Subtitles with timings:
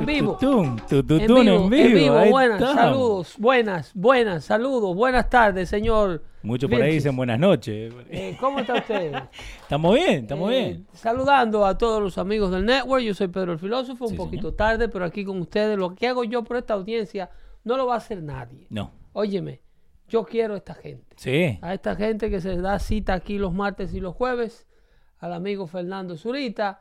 [0.00, 0.38] En vivo.
[0.40, 2.74] En vivo, en vivo, buenas, estamos.
[2.74, 6.22] saludos, buenas, buenas, saludos, buenas tardes, señor.
[6.42, 7.92] Muchos por ahí dicen buenas noches.
[8.08, 9.12] Eh, ¿Cómo está usted?
[9.60, 10.86] Estamos bien, estamos Eh, bien.
[10.94, 14.54] Saludando a todos los amigos del network, yo soy Pedro el Filósofo, un Sí, poquito
[14.54, 17.28] tarde, pero aquí con ustedes, lo que hago yo por esta audiencia
[17.64, 18.66] no lo va a hacer nadie.
[18.70, 18.92] No.
[19.12, 19.60] Óyeme,
[20.08, 21.58] yo quiero a esta gente, Sí.
[21.60, 24.66] a esta gente que se da cita aquí los martes y los jueves,
[25.18, 26.80] al amigo Fernando Zurita,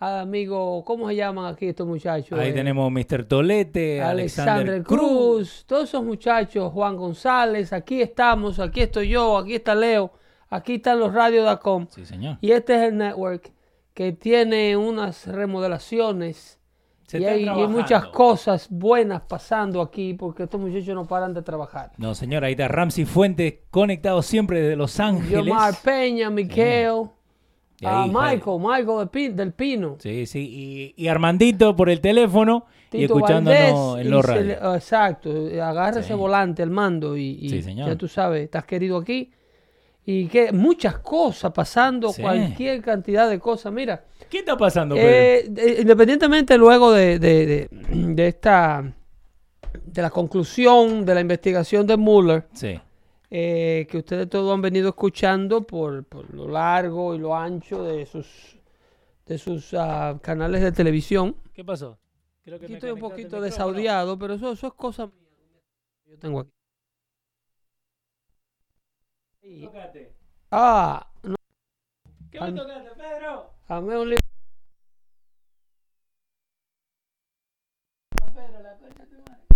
[0.00, 2.38] amigo, ¿cómo se llaman aquí estos muchachos?
[2.38, 3.24] Ahí Eh, tenemos Mr.
[3.24, 5.64] Tolete, Alexander Alexander Cruz, Cruz.
[5.66, 10.12] todos esos muchachos, Juan González, aquí estamos, aquí estoy yo, aquí está Leo,
[10.48, 11.86] aquí están los radios.com.
[11.90, 12.38] Sí, señor.
[12.40, 13.52] Y este es el network
[13.92, 16.58] que tiene unas remodelaciones
[17.06, 21.42] Se y hay, hay muchas cosas buenas pasando aquí porque estos muchachos no paran de
[21.42, 21.92] trabajar.
[21.98, 25.44] No, señor, ahí está Ramsey Fuentes conectado siempre desde Los Ángeles.
[25.44, 27.10] Yomar Peña, Miquel,
[27.86, 29.96] ah, ahí, Michael, Michael del Pin- del Pino.
[30.00, 30.94] Sí, sí.
[30.96, 33.58] Y, y Armandito por el teléfono y escuchándonos
[33.94, 34.58] Valdés, en los radios.
[34.76, 35.30] exacto,
[35.62, 36.00] agarra Sí.
[36.00, 37.88] ese volante, el mando y, y Sí, señor.
[37.88, 39.30] ya tú sabes, estás querido aquí.
[40.04, 42.22] Y que muchas cosas pasando, Sí.
[42.22, 43.72] cualquier cantidad de cosas.
[43.72, 45.08] Mira, ¿Qué está pasando, Pedro?
[45.08, 47.68] eh, de- independientemente luego de, de- de-
[48.14, 48.92] de esta,
[49.84, 52.80] de la conclusión de la investigación de Mueller, Sí.
[53.30, 58.04] Eh, que ustedes todos han venido escuchando por, por lo largo y lo ancho de
[58.06, 58.58] sus,
[59.26, 61.36] de sus ah, canales de televisión.
[61.52, 61.98] ¿Qué pasó?
[62.42, 65.62] Creo que Aquí estoy un poquito desaudiado, pero eso, eso es cosa mía.
[66.06, 66.50] Yo tengo aquí.
[69.42, 69.68] Y-.
[70.50, 71.36] Ah, no,
[72.30, 73.50] ¿Qué me tocaste, Pedro?
[73.68, 74.16] dame un li-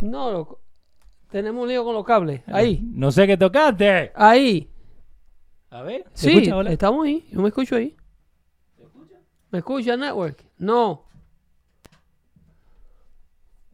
[0.03, 0.61] No, loco.
[1.35, 2.43] Tenemos un lío con los cables.
[2.47, 4.13] Ahí, No sé qué tocaste.
[4.15, 4.71] ahí.
[5.69, 6.05] A ver.
[6.13, 6.71] ¿se Sí, escucha, hola?
[6.71, 7.27] estamos ahí.
[7.33, 7.97] Yo me escucho ahí.
[9.51, 10.45] ¿Me escucha, Network?
[10.59, 11.03] No.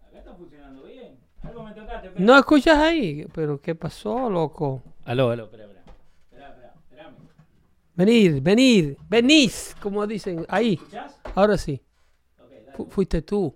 [0.08, 1.18] Acá está funcionando bien.
[1.42, 2.12] Algo me tocaste.
[2.16, 3.26] ¿No escuchas ahí?
[3.34, 4.82] ¿Pero qué pasó, loco?
[5.04, 5.84] Aló, aló, espera, espera.
[6.30, 7.16] Espera, espera, espérame.
[7.94, 10.46] Venir, venir, venís, como dicen.
[10.48, 11.20] Ahí, ¿Escuchás?
[11.34, 11.82] ahora sí.
[12.42, 12.72] Ok, dale.
[12.74, 13.54] Fu- fuiste tú,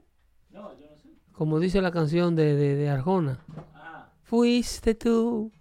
[0.51, 1.09] No, yo no sé.
[1.33, 3.39] como dice la canción de, de, de Arjona.
[4.35, 5.53] Fuiste tú.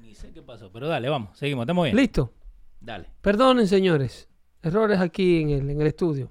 [0.00, 0.70] ni sé qué pasó.
[0.72, 1.36] Pero dale, vamos.
[1.36, 1.96] Seguimos, estamos bien.
[1.96, 2.32] Listo.
[2.80, 3.08] Dale.
[3.20, 4.28] Perdonen, señores.
[4.62, 6.30] Errores aquí en el, en el estudio.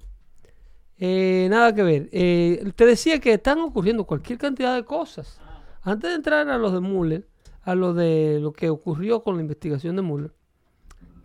[0.98, 2.10] Eh, nada que ver.
[2.14, 5.38] Eh, te decía que están ocurriendo cualquier cantidad de cosas.
[5.82, 7.28] Antes de entrar a los de Mueller,
[7.64, 10.32] a lo de lo que ocurrió con la investigación de Mueller,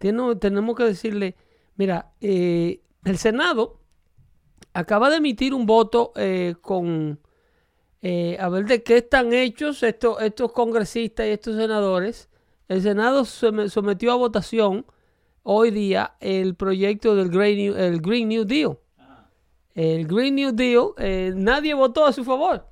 [0.00, 1.36] tiene- tenemos que decirle,
[1.76, 3.78] mira, eh, el Senado
[4.74, 7.20] acaba de emitir un voto eh, con
[8.08, 12.28] eh, a ver de qué están hechos estos, estos congresistas y estos senadores.
[12.68, 14.86] El Senado some- sometió a votación
[15.42, 18.78] hoy día el proyecto del Green New, el Green New Deal.
[19.74, 22.68] El Green New Deal, eh, nadie votó a su favor.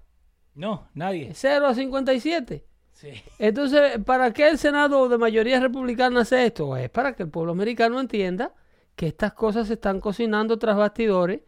[0.54, 1.30] No, nadie.
[1.34, 2.64] 0 a 57.
[2.92, 3.08] Sí.
[3.40, 6.76] Entonces, ¿para qué el Senado de mayoría republicana hace esto?
[6.76, 8.54] Es para que el pueblo americano entienda
[8.94, 11.40] que estas cosas se están cocinando tras bastidores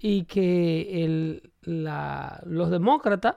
[0.00, 3.36] y que el- la- los demócratas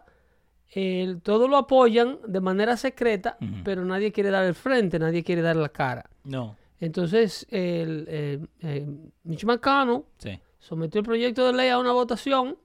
[0.74, 5.42] el- todo lo apoyan de manera secreta, pero nadie quiere dar el frente, nadie quiere
[5.42, 6.10] dar la cara.
[6.24, 6.56] No.
[6.80, 10.40] Entonces, el, el- el Mitch McConnell Sí.
[10.60, 12.58] sometió el proyecto de ley a una votación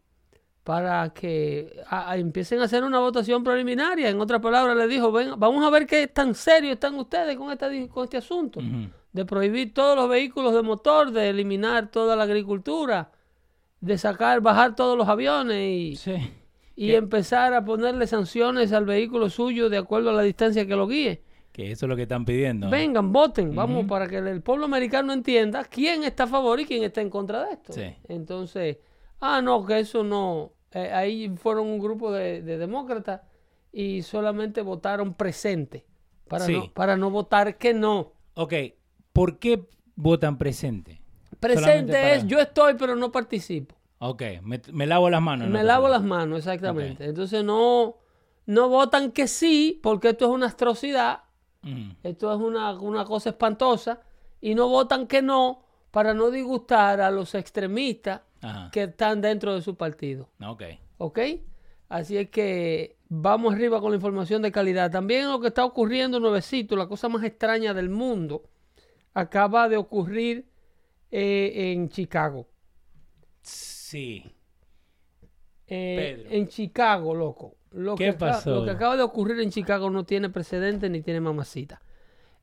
[0.63, 4.09] para que a- a- empiecen a hacer una votación preliminaria.
[4.09, 7.51] En otras palabras, le dijo, ven, vamos a ver qué tan serios están ustedes con,
[7.53, 8.61] esta, con este asunto,
[9.13, 13.11] de prohibir todos los vehículos de motor, de eliminar toda la agricultura,
[13.81, 16.15] de sacar, bajar todos los aviones y, Sí.
[16.75, 20.87] y empezar a ponerle sanciones al vehículo suyo de acuerdo a la distancia que lo
[20.87, 21.23] guíe.
[21.53, 22.69] Que eso es lo que están pidiendo.
[22.69, 26.83] Vengan, voten, vamos, para que el pueblo americano entienda quién está a favor y quién
[26.85, 27.73] está en contra de esto.
[27.73, 27.95] Sí.
[28.09, 28.77] Entonces,
[29.21, 30.53] ah, no, que eso no.
[30.73, 33.23] eh, ahí fueron un grupo de, de demócratas
[33.73, 35.87] y solamente votaron presente
[36.29, 36.53] para, Sí.
[36.53, 38.13] no, para no votar que no.
[38.35, 38.53] Ok,
[39.15, 39.65] ¿por qué
[39.95, 41.01] votan presente?
[41.41, 43.75] Presente es yo estoy pero no participo.
[43.99, 45.49] Ok, me, me lavo las manos.
[45.49, 45.65] Me ¿no?
[45.65, 47.05] lavo las manos, exactamente.
[47.05, 47.97] Entonces no,
[48.45, 51.21] no votan que sí, porque esto es una atrocidad,
[51.67, 54.01] Mm, esto es una, una cosa espantosa,
[54.41, 58.71] y no votan que no para no disgustar a los extremistas Ajá.
[58.71, 60.29] que están dentro de su partido.
[60.45, 60.63] Ok.
[60.99, 61.19] ¿Ok?
[61.89, 64.91] Así es que vamos arriba con la información de calidad.
[64.91, 68.45] También lo que está ocurriendo nuevecito, la cosa más extraña del mundo,
[69.15, 70.47] acaba de ocurrir
[71.11, 72.49] eh, en Chicago.
[73.43, 74.25] Sí.
[75.69, 76.31] Eh, Pedro.
[76.37, 77.57] en Chicago, loco.
[77.73, 78.55] Lo ¿Qué que pasó?
[78.55, 81.83] lo que acaba de ocurrir en Chicago no tiene precedente ni tiene mamacita.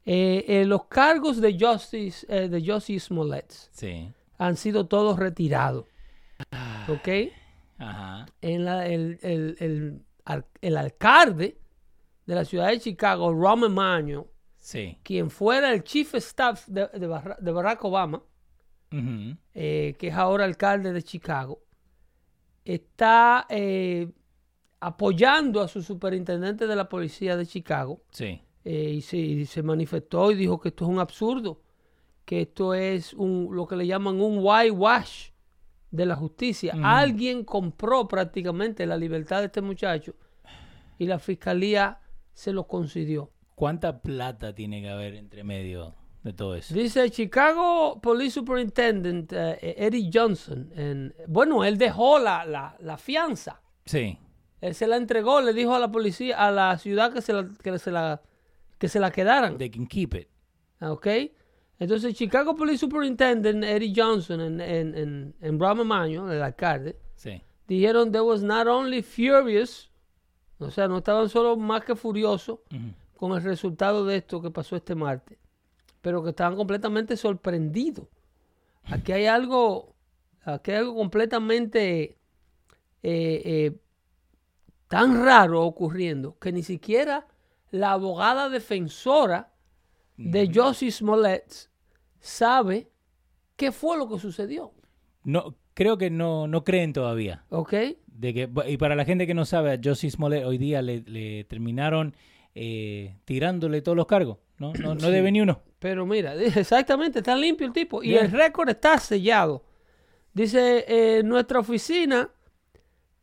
[0.06, 4.12] Eh, eh, los cargos de Justice, eh, de Justice Smollett Sí.
[4.38, 5.86] han sido todos retirados.
[6.52, 6.86] Ah.
[6.90, 7.32] ¿Ok?
[7.78, 8.26] Ajá.
[8.42, 10.04] En la- el, el- el
[10.62, 11.58] el alcalde
[12.26, 14.24] de la ciudad de Chicago, Rahm Emanuel,
[14.56, 14.98] Sí.
[15.04, 18.24] quien fuera el chief of staff de, de Barra- de Barack Obama,
[19.56, 21.62] Eh, que es ahora alcalde de Chicago,
[22.66, 24.08] está eh,
[24.80, 28.42] apoyando a su superintendente de la policía de Chicago Sí.
[28.66, 31.62] eh, y, se, y se manifestó y dijo que esto es un absurdo,
[32.26, 35.30] que esto es un, lo que le llaman un whitewash
[35.92, 36.74] de la justicia.
[36.82, 40.16] Alguien compró prácticamente la libertad de este muchacho
[40.98, 42.00] y la fiscalía
[42.34, 43.32] se lo concedió.
[43.56, 46.74] ¿Cuánta plata tiene que haber entre medio de todo eso?
[46.74, 50.72] Dice Chicago Police Superintendent eh, Eddie Johnson.
[50.76, 53.62] en- bueno, él dejó la, la, la fianza.
[53.86, 54.18] Sí.
[54.62, 57.48] Él se la entregó, le dijo a la policía, a la ciudad que se la,
[57.62, 58.22] que se la,
[58.78, 59.58] que se la quedaran.
[59.58, 60.30] They can keep it.
[60.82, 61.08] ¿Ok?
[61.80, 67.42] Entonces, Chicago Police Superintendent Eddie Johnson en, en, en, en Rahm Emanuel, el alcalde, Sí.
[67.68, 69.92] dijeron they was not only furious,
[70.60, 72.60] o sea, no estaban solo más que furiosos
[73.18, 75.38] con el resultado de esto que pasó este martes,
[76.04, 78.08] pero que estaban completamente sorprendidos.
[78.84, 79.96] Aquí hay algo,
[80.44, 82.18] aquí hay algo completamente
[83.02, 83.72] eh, eh,
[84.90, 87.26] tan raro ocurriendo que ni siquiera
[87.72, 89.54] la abogada defensora
[90.18, 91.70] de Josie Smollett
[92.20, 92.92] sabe
[93.56, 94.74] qué fue lo que sucedió.
[95.24, 97.46] No, creo que no, no creen todavía.
[97.48, 97.74] ¿Ok?
[98.08, 101.00] De que, y para la gente que no sabe, a Josie Smollett hoy día le,
[101.04, 102.14] le terminaron
[102.56, 104.40] eh, tirándole todos los cargos.
[104.58, 105.62] No, no, no debe ni uno.
[105.80, 108.04] Pero mira, exactamente, está limpio el tipo.
[108.04, 109.64] Y el récord está sellado.
[110.34, 112.30] Dice, eh, nuestra oficina,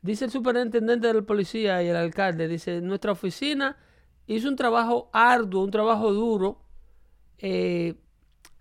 [0.03, 3.77] dice el superintendente de la policía y el alcalde, dice, nuestra oficina
[4.27, 6.63] hizo un trabajo arduo, un trabajo duro,
[7.39, 7.95] eh,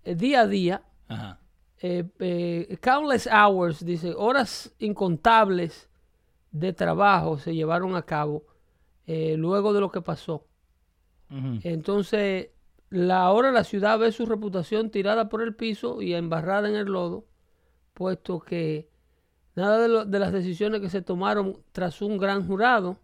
[0.03, 1.39] eh, día a día, Ajá.
[1.81, 5.89] eh, countless hours, dice, horas incontables
[6.51, 8.43] de trabajo se llevaron a cabo
[9.05, 10.45] luego de lo que pasó.
[11.63, 12.49] Entonces,
[12.89, 16.87] la, ahora la ciudad ve su reputación tirada por el piso y embarrada en el
[16.87, 17.27] lodo,
[17.93, 18.89] puesto que
[19.55, 22.99] nada de, de las decisiones que se tomaron tras un gran jurado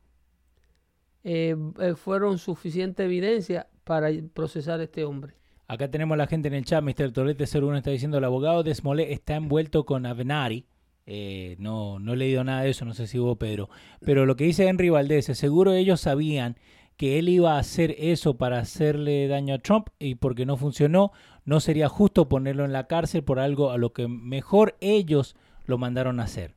[1.28, 5.34] eh, eh, fueron suficiente evidencia para procesar a este hombre.
[5.68, 6.84] Acá tenemos a la gente en el chat.
[6.84, 7.12] Mr.
[7.12, 10.68] Torete 01 está diciendo: el abogado de está envuelto con Avenari.
[11.08, 13.70] Eh, no, no he leído nada de eso, no sé si hubo Pedro.
[14.02, 16.58] Pero lo que dice Henry Valdés, seguro ellos sabían
[16.98, 21.12] que él iba a hacer eso para hacerle daño a Trump y porque no funcionó,
[21.44, 25.36] no sería justo ponerlo en la cárcel por algo a lo que mejor ellos
[25.66, 26.56] lo mandaron a hacer.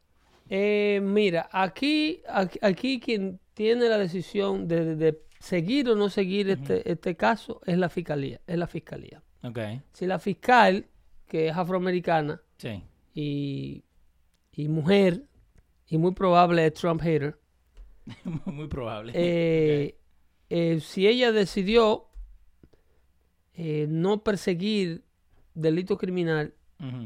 [0.49, 6.09] Eh, mira, aquí, aquí, aquí quien tiene la decisión de, de- de seguir o no
[6.09, 8.40] seguir este, este caso es la fiscalía.
[8.47, 9.23] Es la fiscalía.
[9.42, 9.59] Ok,
[9.92, 10.87] Si la fiscal,
[11.26, 12.83] que es afroamericana, sí.
[13.14, 13.85] y,
[14.52, 15.25] y mujer,
[15.87, 17.38] y muy probable es Trump hater,
[18.47, 19.12] Muy probable.
[19.14, 19.97] eh,
[20.50, 22.06] eh, si ella decidió
[23.54, 25.02] eh, no perseguir
[25.54, 26.54] delito criminal,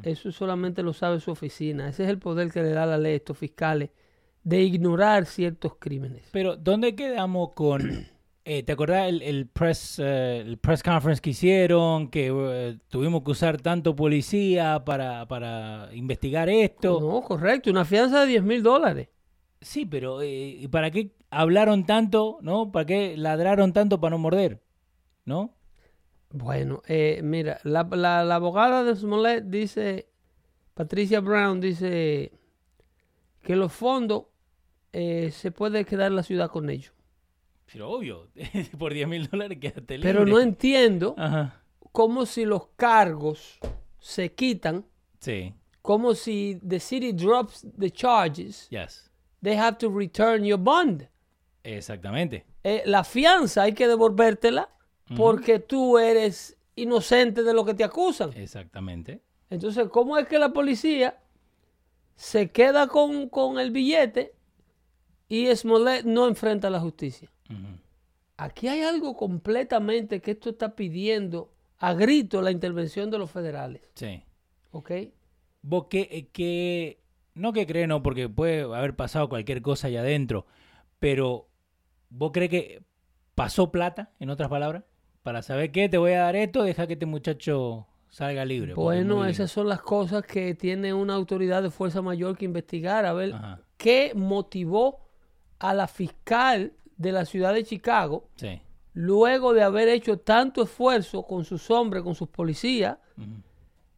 [0.02, 1.88] eso solamente lo sabe su oficina.
[1.88, 3.88] Ese es el poder que le da la ley a estos fiscales
[4.44, 6.28] de ignorar ciertos crímenes.
[6.32, 8.06] Pero, ¿dónde quedamos con...
[8.44, 12.08] eh, ¿Te acordás el, el press, eh, el press conference que hicieron?
[12.08, 17.00] Que eh, tuvimos que usar tanto policía para, para investigar esto.
[17.00, 19.08] No, correcto, una fianza de 10 mil dólares.
[19.61, 22.39] Sí, pero eh, ¿y ¿para qué hablaron tanto?
[22.43, 22.71] ¿No?
[22.71, 24.62] ¿Para qué ladraron tanto para no morder?
[25.25, 25.55] ¿No?
[26.31, 30.09] Bueno, eh, mira, la, la- la abogada de Smollett dice,
[30.75, 32.33] Patricia Brown dice
[33.43, 34.25] que los fondos
[34.93, 36.93] eh, se puede quedar la ciudad con ellos.
[37.71, 38.29] Pero obvio,
[38.79, 40.12] por 10 mil dólares quédate libre.
[40.12, 41.62] Pero no entiendo Ajá.
[41.93, 43.59] cómo si los cargos
[43.99, 44.87] se quitan,
[45.19, 49.11] Sí, como si the city drops the charges, yes.
[49.43, 51.09] they have to return your bond.
[51.64, 52.45] Exactamente.
[52.64, 54.69] eh, la fianza hay que devolvértela
[55.16, 58.33] porque tú eres inocente de lo que te acusan.
[58.35, 59.21] Exactamente.
[59.50, 61.19] Entonces, ¿cómo es que la policía
[62.16, 64.35] se queda con, con el billete
[65.28, 67.31] y Smollett no enfrenta a la justicia?
[68.38, 73.83] Aquí hay algo completamente que esto está pidiendo a grito la intervención de los federales.
[73.95, 74.25] Sí.
[74.71, 74.90] ¿Ok?
[75.61, 76.99] Vos que, eh, que
[77.35, 80.47] no que creen, no, porque puede haber pasado cualquier cosa allá adentro,
[80.99, 81.49] pero
[82.14, 82.83] vos crees que
[83.35, 84.85] pasó plata, en otras palabras,
[85.23, 88.75] para saber qué, te voy a dar esto, deja que este muchacho salga libre.
[88.75, 92.45] porque es Bueno, esas son las cosas que tiene una autoridad de fuerza mayor que
[92.45, 93.61] investigar, a ver Ajá.
[93.76, 95.00] qué motivó
[95.59, 98.61] a la fiscal de la ciudad de Chicago, Sí.
[98.92, 102.99] luego de haber hecho tanto esfuerzo con sus hombres, con sus policías,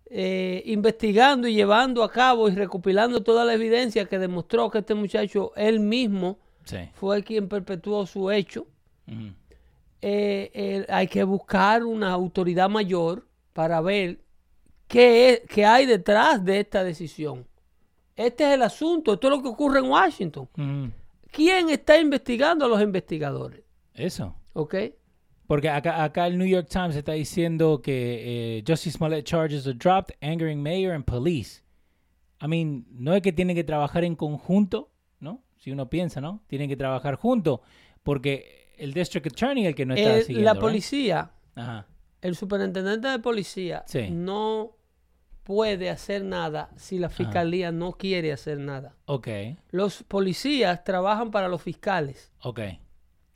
[0.06, 4.94] eh, investigando y llevando a cabo y recopilando toda la evidencia que demostró que este
[4.94, 6.78] muchacho, él mismo, Sí.
[6.94, 8.66] fue quien perpetuó su hecho.
[9.06, 14.18] Eh, eh, hay que buscar una autoridad mayor para ver
[14.87, 17.47] qué, es- qué hay detrás de esta decisión.
[18.16, 20.49] Este es el asunto, esto es lo que ocurre en Washington.
[21.30, 23.62] ¿Quién está investigando a los investigadores?
[23.94, 24.35] Eso.
[24.52, 24.75] ¿Ok?
[25.47, 29.75] Porque acá, acá el New York Times está diciendo que eh, Justice Smollett charges are
[29.76, 31.62] dropped, angering mayor and police.
[32.40, 34.90] I mean, no es que tienen que trabajar en conjunto.
[35.64, 36.42] Si uno piensa, ¿no?
[36.47, 37.61] Tienen que trabajar juntos,
[38.02, 41.87] porque el District Attorney es el que no está El- siguiendo, la policía, Ajá.
[42.21, 44.11] el superintendente de policía, Sí.
[44.11, 44.76] no
[45.42, 48.94] puede hacer nada si la fiscalía no quiere hacer nada.
[49.06, 49.28] Ok,
[49.71, 52.30] Los policías trabajan para los fiscales.
[52.42, 52.61] ok.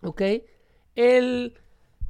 [0.02, 0.20] ¿Ok?
[0.94, 1.54] El,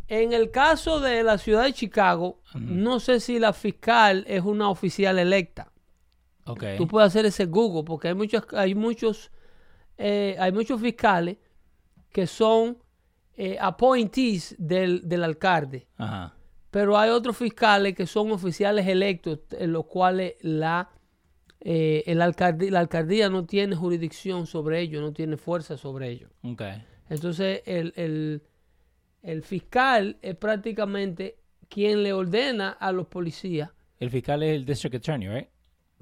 [0.09, 4.69] en el caso de la ciudad de Chicago, no sé si la fiscal es una
[4.69, 5.71] oficial electa.
[6.45, 6.65] Ok.
[6.77, 9.31] Tú puedes hacer ese Google porque hay muchos, hay muchos,
[9.99, 11.37] eh, hay muchos fiscales
[12.11, 12.79] que son
[13.37, 15.87] eh, appointees del, del alcalde.
[15.97, 16.35] Ajá.
[16.71, 20.91] Pero hay otros fiscales que son oficiales electos, en los cuales la,
[21.61, 26.31] eh, el alcalde- la alcaldía no tiene jurisdicción sobre ellos, no tiene fuerza sobre ellos.
[27.09, 28.43] Entonces, el, el-
[29.23, 31.39] el fiscal es prácticamente
[31.69, 33.71] quien le ordena a los policías.
[33.99, 35.49] El fiscal es el District Attorney, ¿right?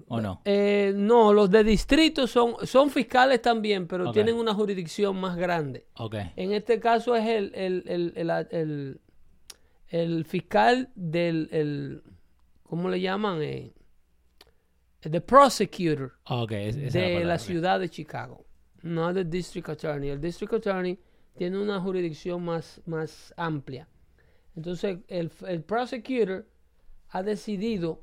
[0.08, 0.40] ¿O no?
[0.44, 5.86] Eh, no, los de distrito son, son fiscales también, pero tienen una jurisdicción más grande.
[5.96, 6.14] Ok.
[6.36, 9.00] En este caso es el, el, el,
[9.88, 12.02] el, fiscal del, el,
[12.62, 13.42] ¿cómo le llaman?
[13.42, 13.72] Eh,
[15.00, 18.44] the prosecutor Ok, es- esa es de palabra, la ciudad de Chicago,
[18.82, 20.10] no del district attorney.
[20.10, 20.98] El district attorney
[21.36, 23.88] tiene una jurisdicción más, más amplia.
[24.56, 26.46] Entonces, el, el prosecutor
[27.10, 28.02] ha decidido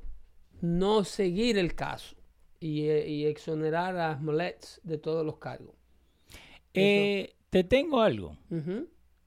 [0.64, 2.16] no seguir el caso
[2.60, 5.74] y, eh, y exonerar a Smollett de todos los cargos.
[6.72, 8.36] Eh, te tengo algo.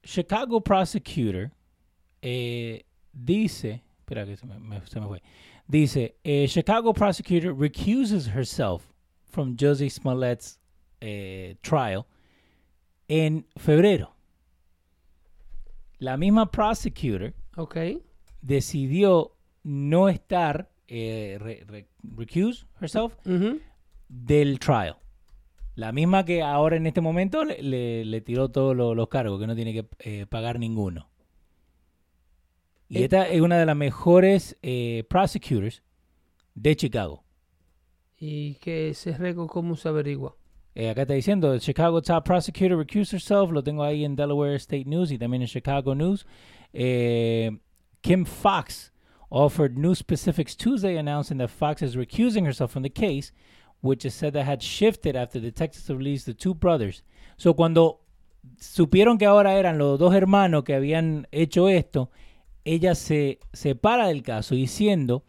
[0.03, 1.51] Chicago prosecutor
[2.21, 5.21] eh, dice, espera que se me, me- se me fue,
[5.67, 8.91] dice, eh, Chicago prosecutor recuses herself
[9.29, 10.59] from Josie Smollett's
[11.61, 12.05] trial
[13.07, 14.15] en febrero.
[15.99, 17.33] La misma prosecutor
[18.41, 19.31] decidió
[19.63, 23.13] no estar, eh, re- re- recuse herself
[24.07, 24.95] del trial.
[25.75, 29.39] La misma que ahora en este momento le, le- le tiró todos lo- los cargos,
[29.39, 31.09] que no tiene que eh, pagar ninguno.
[32.89, 35.83] Y Eh, esta es una de las mejores eh, prosecutors
[36.55, 37.23] de Chicago.
[38.19, 40.35] Y que ese récord, ¿cómo se averigua?
[40.91, 44.85] Acá está diciendo, el Chicago top prosecutor recused herself, lo tengo ahí en Delaware State
[44.85, 46.25] News y también en Chicago News.
[48.01, 48.93] Kim Fox
[49.29, 53.31] offered new specifics Tuesday, announcing that Fox is recusing herself from the case,
[53.81, 57.03] which is said that had shifted after detectives released the two brothers.
[57.37, 57.99] So cuando
[58.59, 62.09] supieron que ahora eran los dos hermanos que habían hecho esto,
[62.65, 65.23] ella se separa del caso diciendo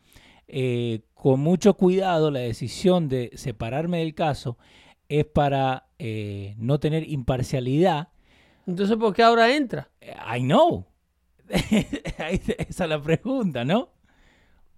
[0.48, 4.56] eh, con mucho cuidado la decisión de separarme del caso
[5.08, 8.08] es para eh, no tener imparcialidad.
[8.66, 9.90] Entonces, ¿por qué ahora entra?
[10.02, 10.86] I know.
[12.18, 13.90] Esa es la pregunta, ¿no?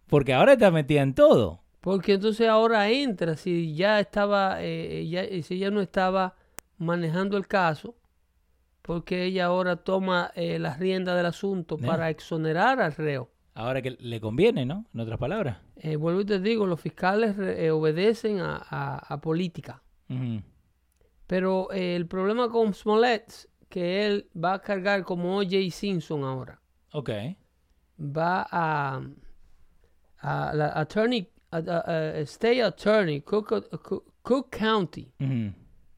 [0.06, 1.62] Porque ahora está metida en todo.
[1.80, 6.34] Porque entonces ahora entra, si ya estaba, eh, ya, si ella no estaba
[6.78, 7.94] manejando el caso,
[8.82, 13.30] porque ella ahora toma eh, las riendas del asunto para exonerar al reo.
[13.54, 14.86] Ahora que le conviene, ¿no?
[14.94, 15.58] En otras palabras.
[15.76, 19.82] Eh, vuelvo y te digo, los fiscales eh, obedecen a, a- a política.
[21.26, 25.70] Pero eh, el problema con Smollett, que él va a cargar como O.J.
[25.70, 26.60] Simpson ahora.
[26.92, 27.10] Ok.
[27.98, 29.00] va a,
[30.18, 33.48] a la attorney, a, a- a- state attorney, Cook,
[34.22, 35.54] Cook- County, Ujú.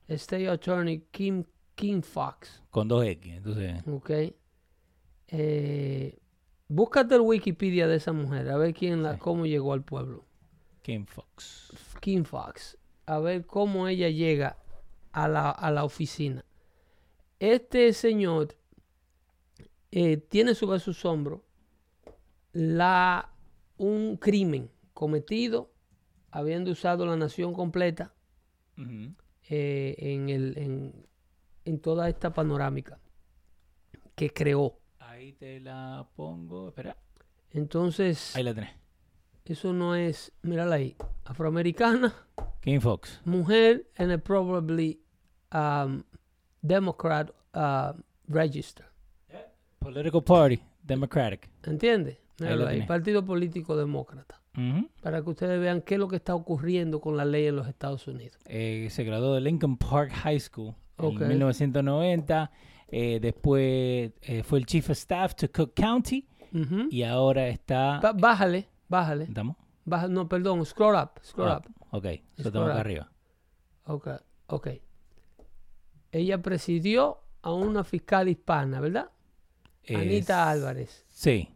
[0.09, 2.63] state attorney Kim, King Fox.
[2.71, 3.33] Con dos X.
[3.37, 4.11] Entonces, Ok.
[5.29, 6.19] Eh,
[6.69, 10.25] búscate el Wikipedia de esa mujer, a ver quién la, cómo llegó al pueblo.
[10.83, 11.73] Kim Fox.
[12.01, 12.77] King Fox.
[13.07, 14.57] A ver cómo ella llega
[15.13, 16.45] a la, a la oficina.
[17.43, 18.57] Este señor
[19.91, 21.41] eh, tiene sobre sus hombros
[22.53, 23.35] la,
[23.79, 25.73] un crimen cometido
[26.31, 28.15] habiendo usado la nación completa
[29.49, 31.07] eh, en, el, en,
[31.65, 33.01] en toda esta panorámica
[34.15, 34.79] que creó.
[35.01, 36.69] Ahí te la pongo.
[36.69, 36.97] Espera.
[37.51, 38.71] Entonces, Ahí la tenés.
[39.45, 42.15] eso no es, mírala ahí, afroamericana,
[42.61, 43.21] Kim Fox.
[43.25, 45.03] mujer en el probably
[45.53, 46.05] um,
[46.63, 47.93] Democrat uh,
[48.29, 48.87] register.
[49.79, 50.61] Political Party.
[50.83, 51.51] Democratic.
[52.57, 52.89] Lo ahí, tenés.
[52.89, 54.41] Partido Político Demócrata.
[55.03, 57.67] Para que ustedes vean qué es lo que está ocurriendo con la ley en los
[57.69, 58.37] Estados Unidos.
[58.47, 62.51] Eh, se graduó de Lincoln Park High School en 1990.
[62.89, 66.27] Eh, después eh, fue el Chief of Staff to Cook County
[66.91, 67.99] y ahora está...
[68.01, 69.25] Ba- bájale, bájale.
[69.25, 69.57] ¿Estamos?
[69.87, 71.73] Baja- no, perdón, scroll up, scroll Ah, up.
[71.91, 72.05] Ok,
[72.37, 72.81] estamos acá up.
[72.81, 73.11] arriba.
[73.87, 74.09] Ok,
[74.49, 74.69] ok.
[76.13, 79.11] Ella presidió a una fiscal hispana, ¿verdad?
[79.89, 81.05] Anita Álvarez.
[81.09, 81.49] Sí.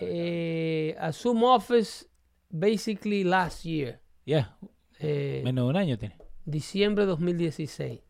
[0.00, 2.06] Eh, assume office
[2.50, 4.56] basically last year, Ya,
[5.00, 6.16] eh, menos de un año tiene.
[6.44, 8.00] diciembre 2016.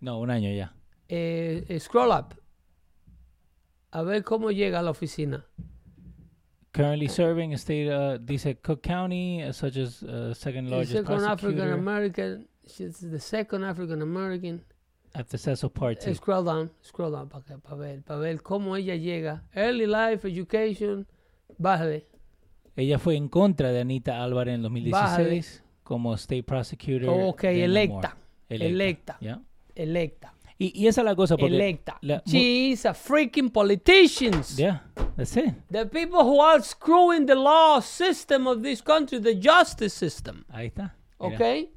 [0.00, 0.74] No, un año ya.
[1.08, 2.34] Eh, scroll up.
[3.90, 5.46] A ver cómo llega a la oficina.
[6.72, 11.72] Currently serving state, uh, dice Cook County, uh, such as uh, second largest second African
[11.72, 12.48] American.
[12.66, 14.64] She's the second African American.
[15.16, 19.44] after Cecil Part Eh, Scroll down, scroll down para ver, para ver cómo ella llega.
[19.54, 21.06] Early life education.
[21.58, 22.08] Bájale.
[22.76, 27.08] Ella fue en contra de Anita Álvarez en 2016 como state prosecutor.
[27.10, 28.08] Ok, de electa.
[28.08, 28.16] Lamar.
[28.48, 29.18] Electa.
[29.20, 29.40] ¿ya?
[29.76, 30.34] Electa.
[30.58, 31.54] Y, y esa es la cosa porque...
[31.54, 31.98] Electa.
[32.00, 34.56] la- She's a freaking politicians.
[34.56, 34.82] Yeah,
[35.16, 35.54] that's it.
[35.70, 40.44] The people who are screwing the law system of this country, the justice system.
[40.48, 40.96] Ahí está.
[41.20, 41.36] Mira.
[41.36, 41.68] ¿Ok?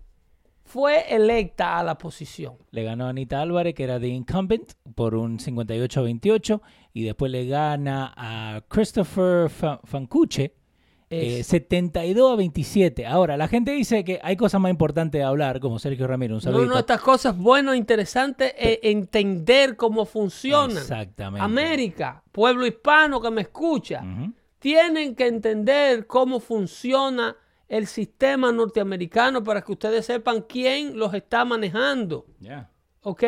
[0.68, 2.56] Fue electa a la posición.
[2.72, 6.62] Le ganó a Anita Álvarez, que era de incumbent, por un 58 a 28.
[6.94, 10.54] Y después le gana a Christopher Fa- Fancuche,
[11.10, 13.06] eh, Es- 72 a 27.
[13.06, 16.36] Ahora, la gente dice que hay cosas más importantes de hablar, como Sergio Ramírez, un
[16.38, 16.74] no, saludito.
[16.74, 20.76] no, estas cosas buenas, interesantes, eh, entender cómo funcionan.
[20.76, 21.46] Exactamente.
[21.46, 24.04] América, pueblo hispano que me escucha,
[24.60, 31.46] tienen que entender cómo funciona el sistema norteamericano para que ustedes sepan quién los está
[31.46, 32.26] manejando.
[32.40, 32.70] Yeah.
[33.02, 33.24] ¿Ok?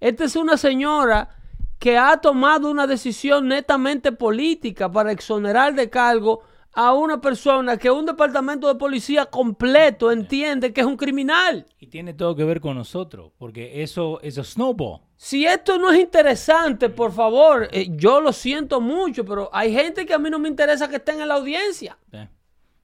[0.00, 1.36] Esta es una señora
[1.78, 6.42] que ha tomado una decisión netamente política para exonerar de cargo
[6.74, 11.66] a una persona que un departamento de policía completo entiende que es un criminal.
[11.78, 15.00] Y tiene todo que ver con nosotros, porque eso es un snowball.
[15.16, 20.06] Si esto no es interesante, por favor, eh, yo lo siento mucho, pero hay gente
[20.06, 21.98] que a mí no me interesa que estén en la audiencia.
[22.12, 22.28] Eh.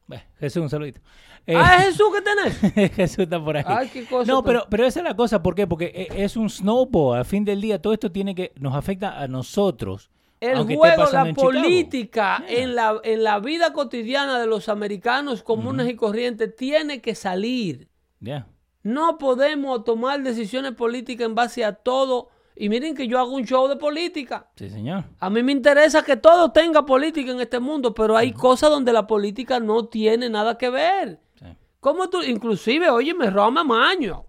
[0.09, 1.01] Bueno, Jesús, un saludito.
[1.47, 2.92] Eh, Ah, es Jesús que tenés.
[2.97, 3.64] Jesús está por ahí.
[3.66, 5.66] Ay, qué cosa no, pero, pero esa es la cosa, ¿por qué?
[5.68, 7.18] Porque e- es un snowball.
[7.18, 10.11] Al fin del día, todo esto tiene que nos afecta a nosotros.
[10.40, 12.62] El juego, la en política Yeah.
[12.62, 17.88] en, la, en la vida cotidiana de los americanos comunes y corrientes tiene que salir.
[18.21, 18.47] Yeah.
[18.83, 22.29] No podemos tomar decisiones políticas en base a todo.
[22.61, 24.49] Y miren que yo hago un show de política.
[24.57, 25.05] Sí, señor.
[25.21, 28.92] A mí me interesa que todo tenga política en este mundo, pero hay cosas donde
[28.92, 31.21] la política no tiene nada que ver.
[31.38, 31.44] Sí.
[31.79, 32.21] ¿Cómo tú?
[32.23, 34.25] Inclusive, oye, me Roma Maño,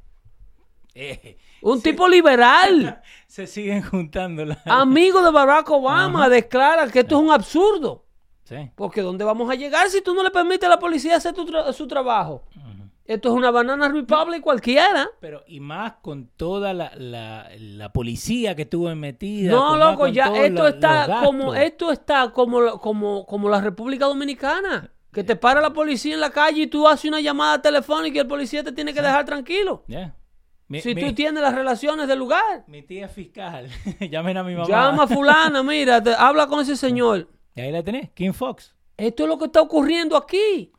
[0.93, 4.59] Eh, un tipo liberal, se siguen juntando las...
[4.65, 8.05] amigo de Barack Obama, declara que esto es un absurdo.
[8.43, 8.69] Sí.
[8.75, 11.45] Porque ¿dónde vamos a llegar si tú no le permites a la policía hacer tu
[11.45, 12.43] tra- su trabajo?
[13.09, 15.09] Esto es una banana republic cualquiera.
[15.19, 19.51] Pero, y más con toda la, la, la policía que estuvo metida.
[19.51, 24.91] No, loco, ya esto está como esto está como, la- como, como la República Dominicana.
[25.11, 28.19] Que te para la policía en la calle y tú haces una llamada telefónica y
[28.19, 29.83] el policía te tiene que dejar tranquilo.
[29.87, 30.15] Yeah.
[30.67, 32.63] Mi, Si mi- tú tienes las relaciones del lugar.
[32.67, 33.69] mi tía fiscal.
[34.11, 34.67] Llamen a mi mamá.
[34.67, 37.27] Llama a fulana, mira, te- habla con ese señor.
[37.55, 38.75] Y ahí la tenés, King Fox.
[38.95, 40.71] Esto es lo que está ocurriendo aquí.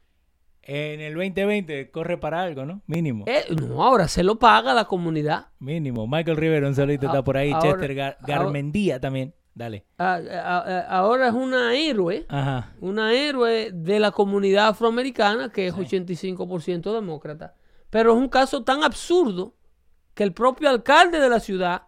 [0.73, 2.81] En el 2020 corre para algo, ¿no?
[2.87, 3.25] Mínimo.
[3.27, 5.47] Eh, no, ahora se lo paga la comunidad.
[5.59, 6.07] Mínimo.
[6.07, 7.51] Michael Rivera, un saludito, está por ahí.
[7.51, 9.35] ahora- Chester Gar- Garmendía también.
[9.53, 9.85] Dale.
[9.99, 12.25] Ah, ah, ah, ahora es una héroe.
[12.29, 12.73] Ajá.
[12.81, 17.55] una héroe de la comunidad afroamericana que es 85% demócrata.
[17.91, 19.57] Pero es un caso tan absurdo
[20.15, 21.83] que el propio alcalde de la ciudad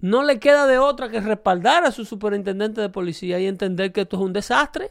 [0.00, 4.00] no le queda de otra que respaldar a su superintendente de policía y entender que
[4.02, 4.90] esto es un desastre.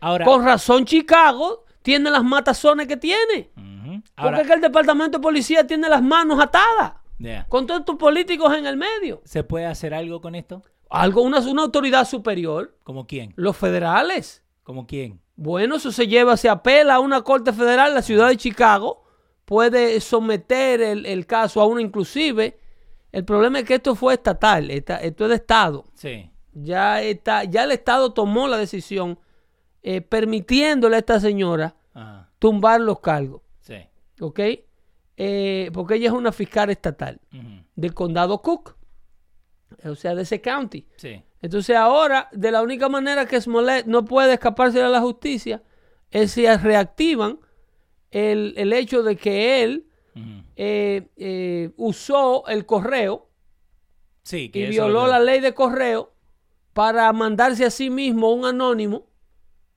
[0.00, 3.50] Ahora, Con razón Chicago tiene las matazones que tiene.
[3.56, 4.00] Ujú.
[4.02, 6.94] Porque Ahora, es que el departamento de policía tiene las manos atadas.
[7.48, 9.20] Con todos estos políticos en el medio.
[9.24, 10.62] ¿Se puede hacer algo con esto?
[10.88, 13.32] Algo, una, una autoridad superior, ¿Como quién?
[13.36, 14.42] los federales.
[14.62, 15.20] ¿Como quién?
[15.36, 19.04] Bueno, eso se lleva, se apela a una corte federal, la ciudad de Chicago
[19.44, 22.58] puede someter el, el caso a uno inclusive.
[23.12, 25.84] El problema es que esto fue estatal, esta- esto es de Estado.
[25.94, 26.30] Sí.
[26.52, 29.18] Ya, está, ya el Estado tomó la decisión
[29.82, 32.30] eh, permitiéndole a esta señora Ajá.
[32.38, 33.76] tumbar los cargos, Sí.
[34.20, 34.40] ¿ok?
[35.16, 37.20] Eh, porque ella es una fiscal estatal
[37.76, 38.76] del condado Cook,
[39.84, 40.86] o sea, de ese county.
[40.96, 41.22] Sí.
[41.42, 45.62] Entonces ahora, de la única manera que Smollett no puede escaparse de la justicia
[46.10, 47.38] es si reactivan
[48.10, 49.86] el, el hecho de que él
[50.56, 53.28] eh, eh, usó el correo
[54.22, 56.12] Sí, que y violó la ley de correo
[56.74, 59.06] para mandarse a sí mismo un anónimo,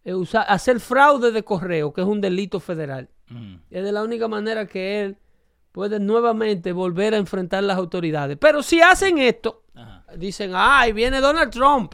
[0.05, 3.09] eh, usa- hacer fraude de correo, que es un delito federal.
[3.31, 3.59] Ujú.
[3.69, 5.17] Es de la única manera que él
[5.71, 8.37] puede nuevamente volver a enfrentar las autoridades.
[8.39, 10.03] Pero si hacen esto, Ajá.
[10.17, 11.93] dicen, ay, viene Donald Trump.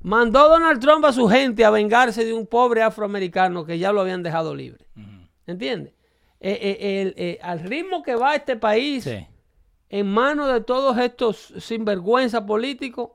[0.00, 4.00] Mandó Donald Trump a su gente a vengarse de un pobre afroamericano que ya lo
[4.00, 4.86] habían dejado libre.
[4.96, 5.26] Ujú.
[5.46, 5.92] ¿Entiendes?
[6.40, 9.26] Eh, eh, eh, al ritmo que va este país, Sí.
[9.90, 13.10] en manos de todos estos sinvergüenza políticos,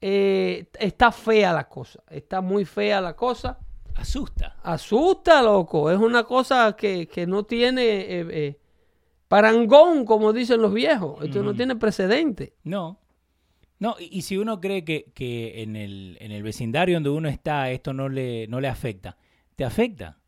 [0.00, 2.02] eh, está fea la cosa.
[2.08, 3.58] Está muy fea la cosa.
[3.96, 4.56] Asusta.
[4.62, 5.90] Asusta, loco.
[5.90, 8.60] Es una cosa que, que no tiene eh, eh,
[9.28, 11.22] parangón, como dicen los viejos.
[11.22, 12.54] Esto no tiene precedente.
[12.64, 12.98] No.
[13.78, 17.28] No, y, y si uno cree que, que en, el, en el vecindario donde uno
[17.28, 19.16] está esto no le, no le afecta,
[19.56, 20.18] te afecta.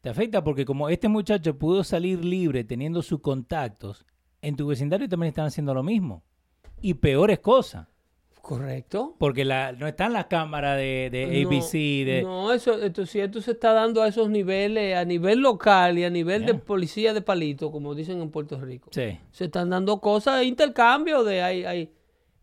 [0.00, 4.04] Te afecta porque como este muchacho pudo salir libre teniendo sus contactos,
[4.40, 6.24] en tu vecindario también están haciendo lo mismo.
[6.80, 7.86] Y peores cosas.
[8.42, 9.14] ¿Correcto?
[9.18, 11.72] Porque la, no está en la cámara de, de No, ABC,
[12.04, 12.20] de...
[12.24, 16.04] No, eso, esto, si esto se está dando a esos niveles, a nivel local y
[16.04, 18.90] a nivel de policía de palito, como dicen en Puerto Rico.
[18.92, 19.16] Sí.
[19.30, 21.92] Se están dando cosas, intercambio de ahí, ahí.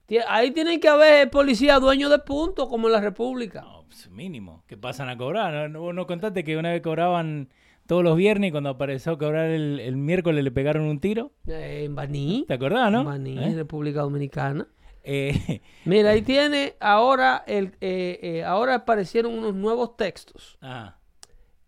[0.08, 3.62] Tie- Ahí tienen que haber policía dueño de puntos, como en la República.
[3.62, 4.64] No, pues, mínimo.
[4.68, 5.70] Que pasan a cobrar.
[5.70, 7.50] ¿No, no, no contaste que una vez cobraban
[7.86, 11.32] todos los viernes y cuando apareció a cobrar el, el miércoles le pegaron un tiro?
[11.46, 13.02] Eh, en Baní, ¿Te acordás, no?
[13.02, 13.54] en Baní, ¿Eh?
[13.56, 14.68] República Dominicana.
[15.04, 21.00] Eh, Mira, ahí tiene ahora, el, eh, eh, ahora aparecieron unos nuevos textos ajá.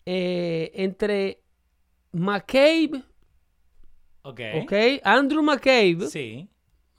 [0.05, 1.41] eh, entre
[2.11, 3.03] McCabe,
[4.23, 4.39] Ok.
[4.63, 4.73] ¿ok?
[5.03, 6.47] Andrew McCabe, Sí.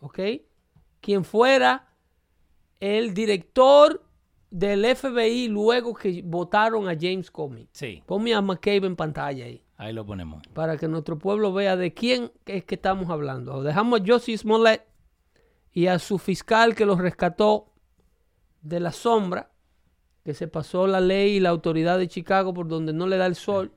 [0.00, 0.18] ¿ok?
[1.00, 1.88] Quien fuera
[2.80, 4.02] el director
[4.50, 7.68] del FBI luego que votaron a James Comey.
[7.72, 8.02] Sí.
[8.06, 10.42] Ponme a McCabe en pantalla ahí Ahí lo ponemos.
[10.52, 13.54] para que nuestro pueblo vea de quién es que estamos hablando.
[13.54, 14.82] O dejamos a Josie Smollett
[15.72, 17.72] y a su fiscal que los rescató
[18.60, 19.50] de la sombra,
[20.24, 23.26] que se pasó la ley y la autoridad de Chicago por donde no le da
[23.26, 23.72] el sol,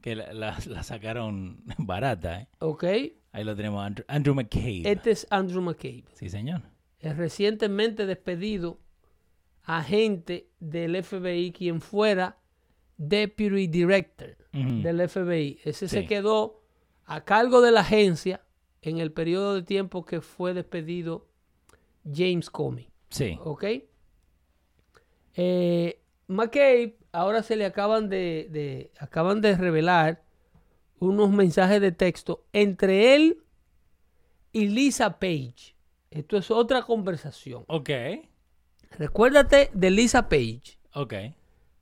[0.00, 2.48] Que la, la- la sacaron barata, ¿eh?
[2.60, 2.84] ¿ok?
[3.32, 3.84] Ahí lo tenemos.
[3.84, 4.82] Andrew, Andrew McCabe.
[4.90, 6.62] Este es Andrew McCabe, Sí, señor.
[7.00, 8.78] el recientemente despedido
[9.64, 12.38] agente del FBI, quien fuera
[12.96, 15.60] Deputy Director del FBI.
[15.64, 16.62] Ese se quedó
[17.06, 18.42] a cargo de la agencia
[18.82, 21.26] en el periodo de tiempo que fue despedido
[22.12, 22.88] James Comey.
[23.10, 23.38] Sí.
[23.42, 23.64] ¿Ok?
[25.34, 30.22] Eh, McCabe, ahora se le acaban de, de- acaban de revelar
[30.98, 33.38] unos mensajes de texto entre él
[34.52, 35.74] y Lisa Page.
[36.10, 37.64] Esto es otra conversación.
[37.68, 37.90] Ok.
[38.98, 40.78] Recuérdate de Lisa Page.
[40.94, 41.14] Ok.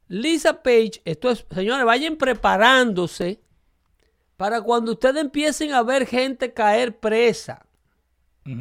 [0.08, 3.40] Lisa Page, esto es, señores, vayan preparándose
[4.40, 7.66] para cuando ustedes empiecen a ver gente caer presa.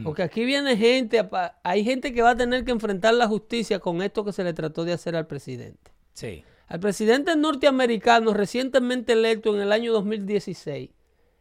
[0.04, 1.26] Porque aquí viene gente,
[1.64, 4.52] hay gente que va a tener que enfrentar la justicia con esto que se le
[4.52, 5.94] trató de hacer al presidente.
[6.12, 6.44] Sí.
[6.68, 10.90] Al presidente norteamericano recientemente electo en el año 2016,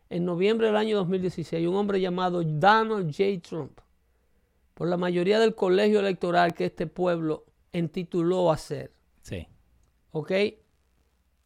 [0.09, 3.41] en noviembre del año 2016, un hombre llamado Donald J.
[3.43, 3.81] Trump,
[4.75, 8.93] por la mayoría del colegio electoral que este pueblo entituló a ser.
[9.21, 9.49] Sí.
[10.13, 10.31] ¿Ok?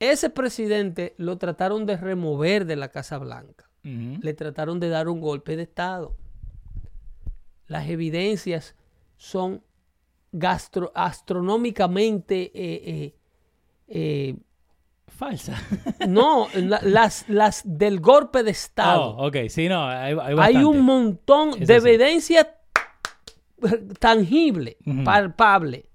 [0.03, 3.69] Ese presidente lo trataron de remover de la Casa Blanca.
[3.85, 6.17] Le trataron de dar un golpe de Estado.
[7.67, 8.75] Las evidencias
[9.17, 9.62] son
[10.33, 12.51] gastro- astronómicamente...
[12.55, 13.15] eh, eh,
[13.88, 14.37] eh,
[15.09, 15.55] Falsa.
[16.09, 19.17] no, la- las, las del golpe de Estado.
[19.17, 19.37] Oh, ok.
[19.49, 19.87] Sí, no.
[19.87, 20.65] Hay, hay, Hay bastante.
[20.65, 21.88] un montón de así.
[21.88, 22.57] evidencia
[23.99, 25.88] tangible, palpable.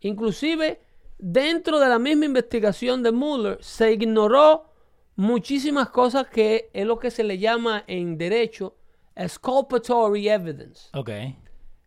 [0.00, 0.80] Inclusive,
[1.18, 4.72] dentro de la misma investigación de Mueller, se ignoró
[5.16, 8.76] muchísimas cosas que es lo que se le llama en derecho
[9.16, 10.88] exculpatory evidence.
[10.94, 11.10] Ok.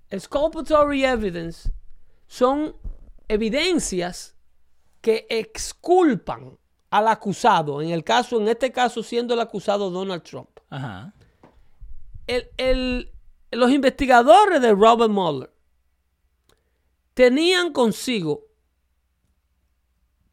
[0.09, 1.71] Exculpatory evidence
[2.27, 2.75] son
[3.29, 4.35] evidencias
[4.99, 6.57] que exculpan
[6.89, 10.49] al acusado, en el caso, en este caso siendo el acusado Donald Trump.
[10.69, 11.13] Ajá.
[12.27, 13.11] el- el-
[13.51, 15.51] los investigadores de Robert Mueller
[17.13, 18.43] tenían consigo,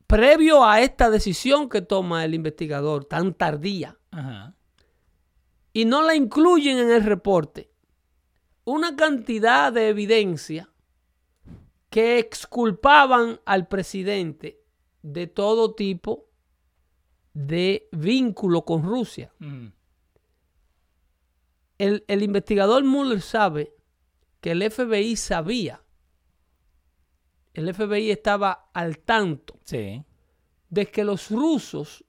[0.08, 4.54] previo a esta decisión que toma el investigador tan tardía, Ajá.
[5.72, 7.70] y no la incluyen en el reporte,
[8.64, 10.70] una cantidad de evidencia
[11.90, 14.60] que exculpaban al presidente
[15.02, 16.26] de todo tipo
[17.34, 19.32] de vínculo con Rusia.
[19.40, 19.72] Ujú.
[21.78, 23.74] El, el investigador Mueller sabe
[24.40, 25.82] que el FBI sabía,
[27.58, 30.02] el FBI estaba al tanto Sí.
[30.70, 32.04] de que los rusos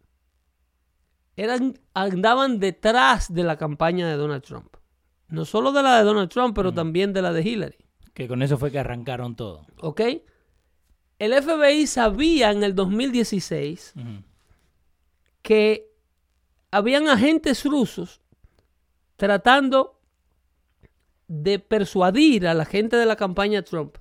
[1.36, 4.76] eran, andaban detrás de la campaña de Donald Trump.
[5.30, 7.78] No solo de la de Donald Trump, pero también de la de Hillary.
[8.14, 9.66] Que con eso fue que arrancaron todo.
[9.82, 10.02] ¿Ok?
[11.20, 14.24] El FBI sabía en el 2016 Ujú.
[15.42, 15.92] que
[16.72, 18.22] habían agentes rusos
[19.16, 20.00] tratando
[21.28, 23.98] de persuadir a la gente de la campaña Trump.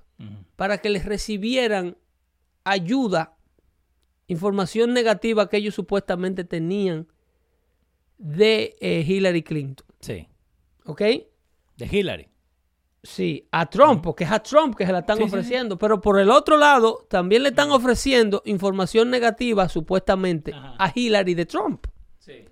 [0.59, 1.95] Para que les recibieran
[2.65, 3.37] ayuda,
[4.27, 7.07] información negativa que ellos supuestamente tenían
[8.17, 9.87] de eh, Hillary Clinton.
[10.01, 10.27] Sí.
[10.83, 10.99] ¿Ok?
[11.77, 12.27] De Hillary.
[13.01, 15.35] Sí, a Trump, porque es a Trump que se la están Sí, sí, sí.
[15.37, 15.77] ofreciendo.
[15.77, 20.75] Pero por el otro lado, también le están ofreciendo información negativa, supuestamente, Ajá.
[20.77, 21.87] a Hillary de Trump.
[22.17, 22.43] Sí.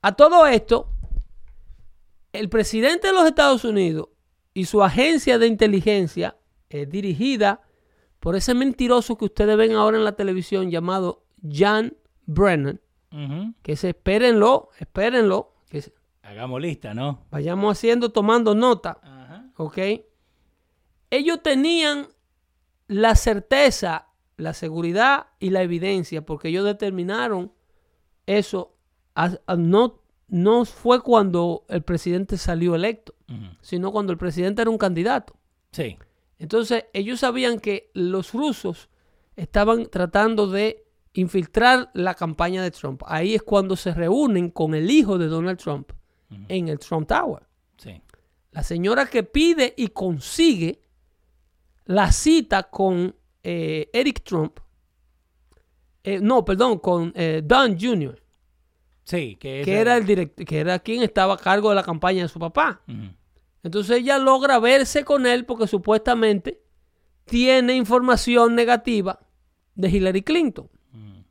[0.00, 0.92] A todo esto,
[2.32, 4.10] el presidente de los Estados Unidos
[4.54, 6.36] y su agencia de inteligencia,
[6.72, 7.60] eh, dirigida
[8.20, 12.80] por ese mentiroso que ustedes ven ahora en la televisión llamado John Brennan,
[13.62, 17.26] que se espérenlo, espérenlo, que se- Hagamos lista, ¿no?
[17.30, 18.98] vayamos haciendo, tomando nota.
[19.02, 19.50] Ajá.
[19.56, 19.78] ¿ok?
[21.10, 22.06] Ellos tenían
[22.86, 27.52] la certeza, la seguridad y la evidencia, porque ellos determinaron
[28.26, 28.76] eso.
[29.14, 33.14] a- a- no, no fue cuando el presidente salió electo,
[33.60, 35.36] sino cuando el presidente era un candidato.
[35.72, 35.98] Sí.
[36.42, 38.88] Entonces, ellos sabían que los rusos
[39.36, 43.02] estaban tratando de infiltrar la campaña de Trump.
[43.06, 45.92] Ahí es cuando se reúnen con el hijo de Donald Trump
[46.48, 47.42] en el Trump Tower.
[47.76, 48.00] Sí.
[48.50, 50.80] La señora que pide y consigue
[51.84, 54.58] la cita con eh, Eric Trump.
[56.04, 58.18] eh, no, perdón, con eh, Don Jr.,
[59.04, 62.22] Sí, que, que era el direct- que era quien estaba a cargo de la campaña
[62.22, 62.80] de su papá.
[63.62, 66.62] Entonces ella logra verse con él porque supuestamente
[67.24, 69.20] tiene información negativa
[69.74, 70.68] de Hillary Clinton.
[70.92, 71.24] Ujú.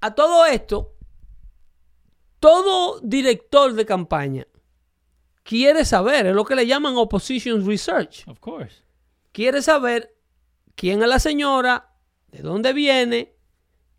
[0.00, 0.94] A todo esto,
[2.38, 4.46] todo director de campaña
[5.42, 8.26] quiere saber, es lo que le llaman opposition research.
[8.26, 8.82] Of course.
[9.32, 10.16] quiere saber
[10.74, 11.92] quién es la señora,
[12.28, 13.34] de dónde viene,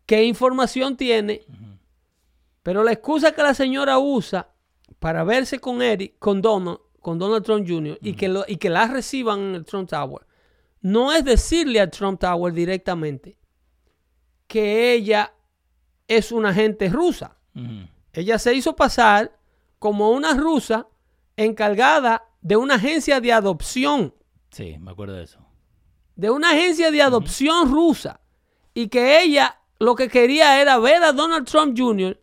[0.06, 1.42] qué información tiene.
[2.62, 4.51] Pero la excusa que la señora usa
[5.02, 7.98] para verse con Eric, con Donald, con Donald Trump Jr.
[8.00, 10.24] y, que lo- y que la reciban en el Trump Tower,
[10.80, 13.36] no es decirle al Trump Tower directamente
[14.46, 15.32] que ella
[16.08, 17.36] es una agente rusa.
[18.12, 19.36] Ella se hizo pasar
[19.78, 20.86] como una rusa
[21.36, 24.14] encargada de una agencia de adopción
[24.50, 25.40] Sí, me acuerdo de eso.
[26.14, 28.20] de una agencia de adopción rusa
[28.74, 32.21] y que ella lo que quería era ver a Donald Trump Jr.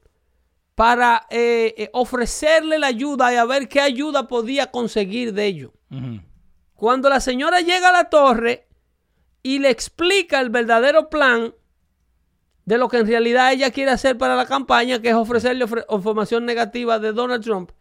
[0.79, 5.73] para eh, eh, ofrecerle la ayuda y a ver qué ayuda podía conseguir de ello.
[5.91, 6.21] Ujú.
[6.73, 8.65] Cuando la señora llega a la torre
[9.43, 11.53] y le explica el verdadero plan
[12.63, 15.85] de lo que en realidad ella quiere hacer para la campaña, que es ofrecerle ofre-
[15.89, 17.71] información negativa de Donald Trump,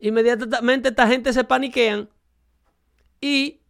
[0.00, 2.08] inmediatamente esta gente se paniquean
[3.20, 3.60] y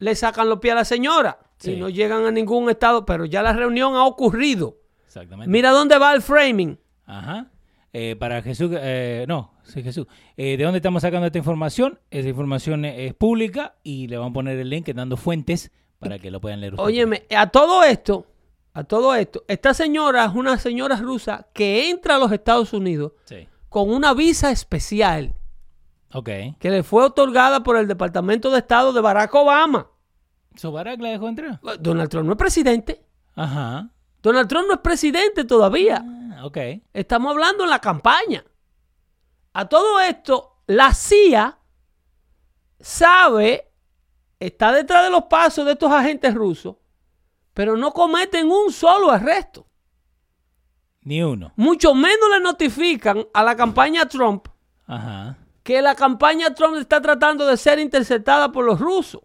[0.00, 1.38] le sacan los pies a la señora.
[1.58, 1.74] Sí.
[1.74, 4.78] Y no llegan a ningún estado, pero ya la reunión ha ocurrido.
[5.06, 5.48] Exactamente.
[5.52, 6.80] Mira dónde va el framing.
[7.06, 7.52] Ajá.
[7.96, 10.08] Eh, para Jesús, eh, no, sí, Jesús.
[10.36, 12.00] Eh, ¿De dónde estamos sacando esta información?
[12.10, 16.32] Esa información es, pública y le vamos a poner el link dando fuentes para que
[16.32, 16.88] lo puedan leer ustedes.
[16.88, 18.26] Óyeme, a todo esto,
[18.72, 23.12] a todo esto, esta señora es una señora rusa que entra a los Estados Unidos
[23.26, 23.46] Sí.
[23.68, 25.32] con una visa especial
[26.12, 26.30] Ok.
[26.58, 29.86] que le fue otorgada por el Departamento de Estado de Barack Obama.
[30.56, 31.60] ¿So Barack la dejó entrar?
[31.78, 33.04] Donald Trump no es presidente.
[33.36, 33.88] Ajá.
[34.20, 36.04] Donald Trump no es presidente todavía.
[36.04, 36.58] Ah, ok.
[36.92, 38.44] Estamos hablando en la campaña.
[39.52, 41.58] A todo esto, la CIA
[42.80, 43.70] sabe,
[44.40, 46.76] está detrás de los pasos de estos agentes rusos,
[47.52, 49.66] pero no cometen un solo arresto.
[51.02, 51.52] Ni uno.
[51.56, 54.48] Mucho menos le notifican a la campaña Trump
[54.86, 55.36] Ajá.
[55.62, 59.20] que la campaña Trump está tratando de ser interceptada por los rusos.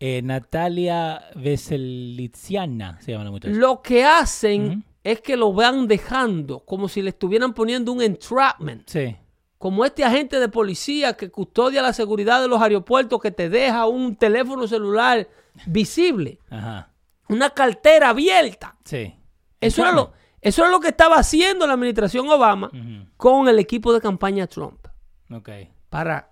[0.00, 3.54] Eh, Natalia Veselitsiana se llama la muchacha.
[3.54, 4.84] Lo que hacen.
[5.04, 9.16] Es que lo van dejando como si le estuvieran poniendo un entrapment, Sí.
[9.58, 13.86] como este agente de policía que custodia la seguridad de los aeropuertos, que te deja
[13.86, 15.28] un teléfono celular
[15.66, 16.90] visible, Ajá.
[17.28, 18.76] una cartera abierta.
[18.84, 19.14] Sí.
[19.60, 22.70] Eso era, lo, eso era lo que estaba haciendo la administración Obama
[23.16, 24.86] con el equipo de campaña Trump
[25.30, 25.48] Ok.
[25.88, 26.30] para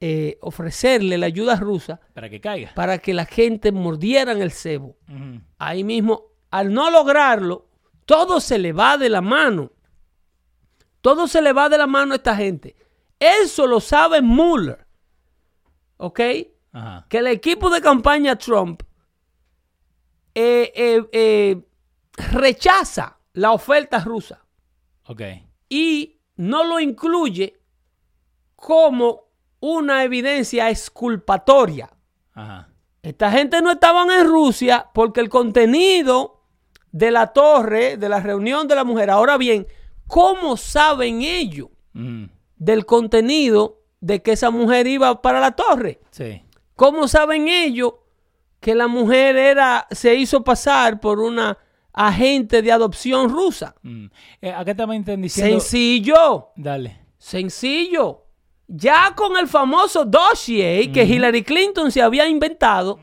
[0.00, 2.70] eh, ofrecerle la ayuda rusa Para que caiga.
[2.74, 4.96] para que la gente mordieran el cebo.
[5.58, 7.66] Ahí mismo, al no lograrlo,
[8.06, 9.72] todo se le va de la mano.
[11.00, 12.74] Todo se le va de la mano a esta gente.
[13.20, 14.86] Eso lo sabe Mueller.
[15.98, 16.20] ¿Ok?
[16.72, 17.06] Ajá.
[17.08, 18.82] Que el equipo de campaña Trump
[20.34, 21.62] eh, eh, eh,
[22.32, 24.44] rechaza la oferta rusa
[25.06, 25.22] Ok.
[25.68, 27.58] y no lo incluye
[28.54, 31.90] como una evidencia exculpatoria.
[32.34, 32.68] Ajá.
[33.02, 36.35] Esta gente no estaban en Rusia porque el contenido
[36.96, 39.10] de la torre, de la reunión de la mujer.
[39.10, 39.66] Ahora bien,
[40.06, 42.28] ¿cómo saben ellos Ujú.
[42.56, 46.00] del contenido de que esa mujer iba para la torre?
[46.10, 46.42] Sí.
[46.74, 47.92] ¿Cómo saben ellos
[48.60, 51.58] que la mujer era, se hizo pasar por una
[51.92, 53.74] agente de adopción rusa?
[53.82, 54.06] Mm.
[54.40, 55.60] Eh, acá también están diciendo.
[55.60, 56.98] Sencillo, Dale.
[57.18, 58.22] sencillo.
[58.68, 62.98] Ya con el famoso dossier que Hillary Clinton se había inventado,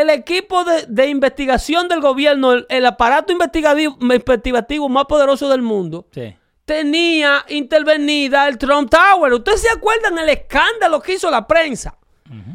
[0.00, 5.62] el equipo de, de investigación del gobierno, el, el aparato investigativo, investigativo más poderoso del
[5.62, 6.36] mundo, Sí.
[6.64, 9.32] tenía intervenida el Trump Tower.
[9.32, 11.96] ¿Ustedes se acuerdan el escándalo que hizo la prensa?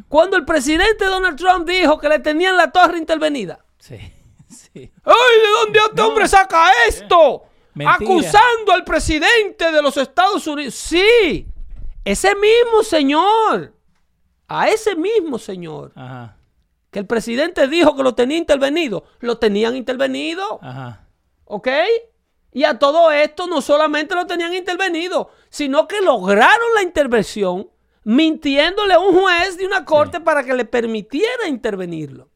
[0.08, 3.60] Cuando el presidente Donald Trump dijo que le tenían la torre intervenida.
[3.78, 3.97] Sí.
[4.49, 4.91] Sí.
[5.04, 7.43] ¡Ay, de dónde este hombre saca esto!
[7.75, 7.93] Mentira.
[7.95, 10.73] Acusando al presidente de los Estados Unidos.
[10.73, 11.45] Sí,
[12.04, 13.73] ese mismo señor.
[14.47, 15.91] A ese mismo señor.
[15.95, 16.36] Ajá.
[16.91, 19.04] Que el presidente dijo que lo tenía intervenido.
[19.19, 20.60] Lo tenían intervenido.
[20.62, 21.08] Ajá.
[21.45, 21.67] ¿Ok?
[22.52, 27.69] Y a todo esto no solamente lo tenían intervenido, sino que lograron la intervención
[28.04, 32.29] mintiéndole a un juez de una corte para que le permitiera intervenirlo.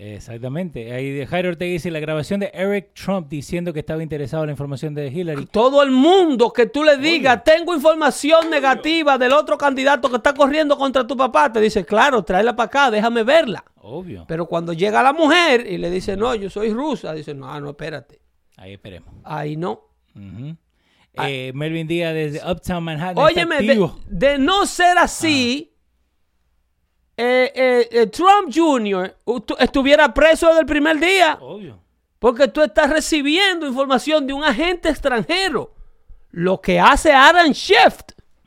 [0.00, 0.92] Exactamente.
[0.92, 4.52] Ahí Jairo Ortega dice la grabación de Eric Trump diciendo que estaba interesado en la
[4.52, 5.46] información de Hillary.
[5.46, 10.32] Todo el mundo que tú le digas, tengo información negativa del otro candidato que está
[10.34, 13.64] corriendo contra tu papá, te dice, claro, tráela para acá, déjame verla.
[13.74, 14.24] Obvio.
[14.28, 17.70] Pero cuando llega la mujer y le dice, no, yo soy rusa, dice, no, no,
[17.70, 18.20] espérate.
[18.56, 19.12] Ahí esperemos.
[19.24, 19.88] Ahí no.
[20.14, 20.56] Ujú.
[21.14, 23.18] Eh, Melvin Díaz desde Uptown Manhattan.
[23.18, 23.56] Óyeme,
[24.06, 25.77] de, no ser así, eh,
[27.20, 29.14] eh, eh, Trump Jr.
[29.58, 31.36] estuviera preso desde el primer día.
[31.40, 31.80] Obvio.
[32.18, 35.74] Porque tú estás recibiendo información de un agente extranjero.
[36.30, 38.00] Lo que hace Adam Schiff,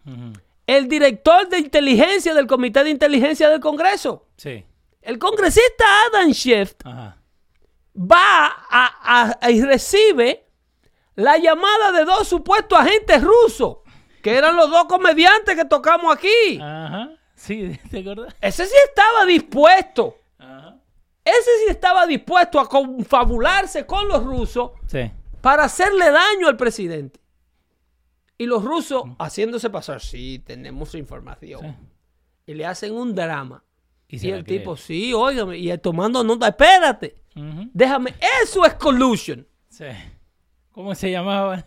[0.05, 0.33] Ujú.
[0.67, 4.27] el director de inteligencia del Comité de Inteligencia del Congreso.
[4.37, 4.65] Sí.
[5.01, 7.17] El congresista Adam Schiff Ajá.
[7.95, 10.45] va a, a- y recibe
[11.15, 13.77] la llamada de dos supuestos agentes rusos,
[14.21, 16.59] que eran los dos comediantes que tocamos aquí.
[16.61, 17.09] Ajá.
[17.41, 18.35] Sí, ¿te acordás?
[18.39, 20.15] Ese sí estaba dispuesto.
[20.37, 20.77] Ajá.
[21.25, 25.11] Ese sí estaba dispuesto a confabularse con los rusos Sí.
[25.41, 27.19] para hacerle daño al presidente.
[28.37, 31.61] Y los rusos haciéndose pasar, sí, tenemos información.
[31.61, 31.75] Sí.
[32.47, 33.63] Y le hacen un drama.
[34.07, 34.59] Y el cree.
[34.59, 37.15] tipo, sí, óigame, y tomando nota, espérate,
[37.73, 39.47] déjame, eso es collusion.
[39.69, 39.85] Sí.
[40.71, 41.63] ¿Cómo se llamaba?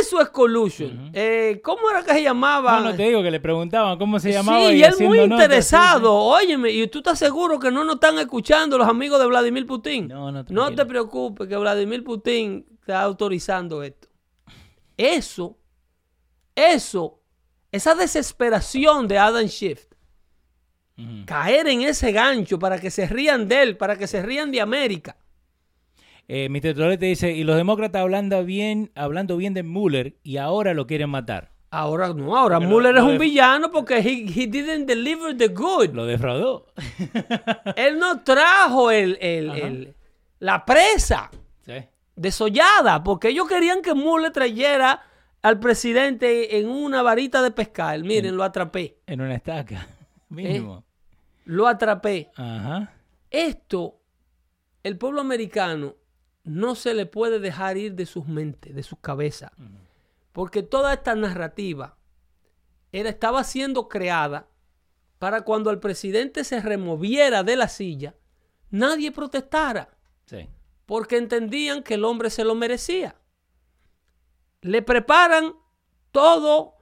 [0.00, 1.10] Eso es collusion.
[1.12, 2.80] Eh, ¿Cómo era que se llamaba?
[2.80, 4.68] No, no te digo que le preguntaban cómo se llamaba.
[4.68, 6.14] Sí, y él muy notas, interesado.
[6.14, 10.08] Óyeme, ¿y tú estás seguro que no nos están escuchando los amigos de Vladimir Putin?
[10.08, 10.86] No, no, te tranquilo.
[10.86, 14.08] preocupes, que Vladimir Putin está autorizando esto.
[14.96, 15.58] Eso,
[16.54, 17.20] eso,
[17.72, 19.86] esa desesperación de Adam Schiff,
[20.96, 21.02] sí.
[21.02, 21.26] Ujú.
[21.26, 24.60] caer en ese gancho para que se rían de él, para que se rían de
[24.60, 25.16] América.
[26.34, 26.72] Eh, Mr.
[26.74, 31.10] Tolete dice, y los demócratas hablando bien, hablando bien de Mueller y ahora lo quieren
[31.10, 31.52] matar.
[31.70, 35.90] Ahora no, ahora lo- Mueller es un villano porque he, he didn't deliver the good.
[35.92, 36.64] Lo defraudó.
[37.76, 39.94] Él no trajo el, el- el-
[40.38, 41.30] la presa.
[41.66, 41.72] sí.
[42.16, 45.02] desollada, porque ellos querían que Mueller trayera
[45.42, 48.00] al presidente en una varita de pescar.
[48.00, 48.96] Miren, lo atrapé.
[49.06, 49.86] En una estaca.
[50.30, 50.82] Mínimo.
[51.44, 52.30] Lo atrapé.
[52.36, 52.90] Ajá.
[53.30, 54.00] Esto,
[54.82, 55.96] el pueblo americano
[56.44, 59.50] no se le puede dejar ir de sus mentes, de sus cabezas.
[60.32, 61.96] Porque toda esta narrativa
[62.90, 64.48] era, estaba siendo creada
[65.18, 68.14] para cuando el presidente se removiera de la silla,
[68.70, 69.88] nadie protestara.
[70.26, 70.48] Sí.
[70.86, 73.16] porque entendían que el hombre se lo merecía.
[74.60, 75.54] Le preparan
[76.10, 76.74] todo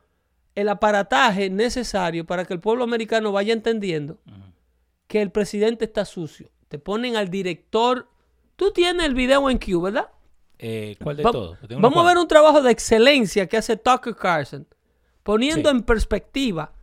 [0.54, 4.20] el aparataje necesario para que el pueblo americano vaya entendiendo
[5.06, 6.50] que el presidente está sucio.
[6.68, 8.08] Te ponen al director.
[8.60, 10.08] Tú tienes el video en Q, ¿verdad?
[10.58, 11.56] Eh, ¿Cuál de Va- todos?
[11.78, 14.66] Vamos a ver un trabajo de excelencia que hace Tucker Carlson
[15.22, 15.76] poniendo Sí.
[15.76, 16.74] en perspectiva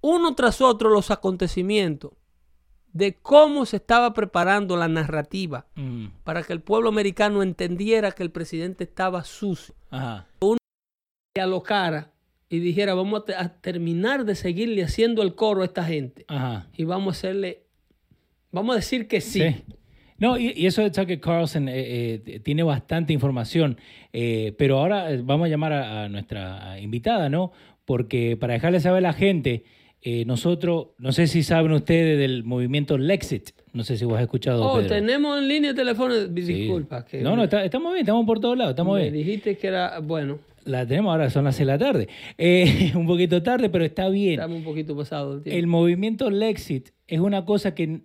[0.00, 2.10] uno tras otro los acontecimientos
[2.92, 8.24] de cómo se estaba preparando la narrativa Mm, para que el pueblo americano entendiera que
[8.24, 10.26] el presidente estaba sucio Ajá.
[11.36, 12.10] y alocara
[12.48, 16.24] y dijera vamos a, te- a terminar de seguirle haciendo el coro a esta gente
[16.26, 16.66] Ajá.
[16.76, 17.62] y vamos a hacerle,
[18.50, 19.62] vamos a decir que sí.
[20.22, 23.76] No, y, y eso de Tucker Carlson eh, eh, tiene bastante información,
[24.12, 27.50] eh, pero ahora eh, vamos a llamar a, a nuestra invitada, ¿no?
[27.84, 29.64] Porque para dejarle saber a la gente,
[30.26, 34.64] nosotros, no sé si saben ustedes del movimiento Lexit, no sé si vos has escuchado.
[34.64, 34.88] Oh, Pedro.
[34.88, 36.52] tenemos en línea telefónica, Sí.
[36.52, 37.04] disculpa.
[37.04, 39.14] Que No, no, está- estamos bien, estamos por todos lados, estamos me bien.
[39.14, 42.08] dijiste que era, bueno, La tenemos ahora, son las 6 de la tarde.
[42.38, 44.34] Eh, un poquito tarde, pero está bien.
[44.34, 45.58] estamos un poquito pasado del tiempo.
[45.58, 48.02] El movimiento Lexit es una cosa que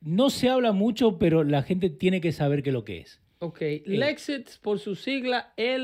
[0.00, 3.20] no se habla mucho, pero la gente tiene que saber qué es lo que es.
[3.40, 5.74] Ok, Lexit por su sigla E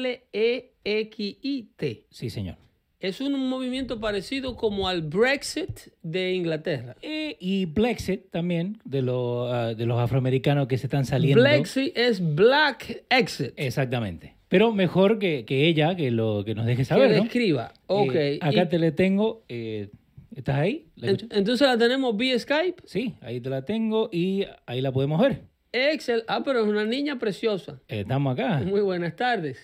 [0.85, 2.07] L-E-X-I-T.
[2.11, 2.57] Sí, señor.
[2.99, 6.97] Es un movimiento parecido como al Brexit de Inglaterra.
[7.03, 11.43] Eh, y Brexit también, de, los ah, de los afroamericanos que se están saliendo.
[11.43, 13.53] Brexit es Black Exit.
[13.57, 14.35] Exactamente.
[14.49, 17.23] Pero mejor que, que ella, que lo que nos deje que saber, ¿no?
[17.25, 17.73] describa.
[17.87, 18.15] Ok.
[18.15, 19.45] Eh, acá y- te le tengo.
[19.49, 19.89] eh,
[20.37, 20.87] ¿Estás ahí?
[20.97, 21.39] ¿La en- escuchas?
[21.39, 22.83] entonces la tenemos vía Skype.
[22.85, 25.43] Sí, ahí te la tengo y ahí la podemos ver.
[25.73, 26.23] Excel.
[26.29, 27.81] Ah, pero es una niña preciosa.
[27.89, 28.61] Eh, estamos acá.
[28.61, 29.59] Muy buenas tardes.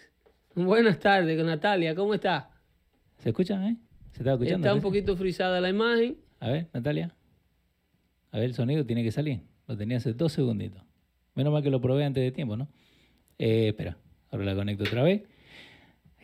[0.55, 1.95] Buenas tardes, Natalia.
[1.95, 2.51] ¿Cómo está?
[3.19, 3.77] ¿Se escucha, eh?
[4.13, 4.67] ¿Se está escuchando?
[4.67, 6.17] Está un poquito frisada la imagen.
[6.41, 7.15] A ver, Natalia.
[8.31, 9.41] A ver, el sonido tiene que salir.
[9.67, 10.83] Lo tenía hace dos segunditos.
[11.35, 12.69] Menos mal que lo probé antes de tiempo, ¿no?
[13.39, 13.97] Eh, espera,
[14.31, 15.23] ahora la conecto otra vez.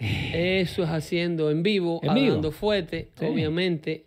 [0.00, 2.26] Eso es haciendo en vivo, En vivo.
[2.28, 3.24] hablando fuerte, Sí.
[3.24, 4.06] obviamente,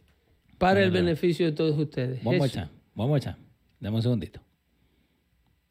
[0.61, 2.23] para el beneficio de todos ustedes.
[2.23, 2.59] Vamos a Eso.
[2.59, 3.37] echar, vamos a echar.
[3.79, 4.41] Dame un segundito.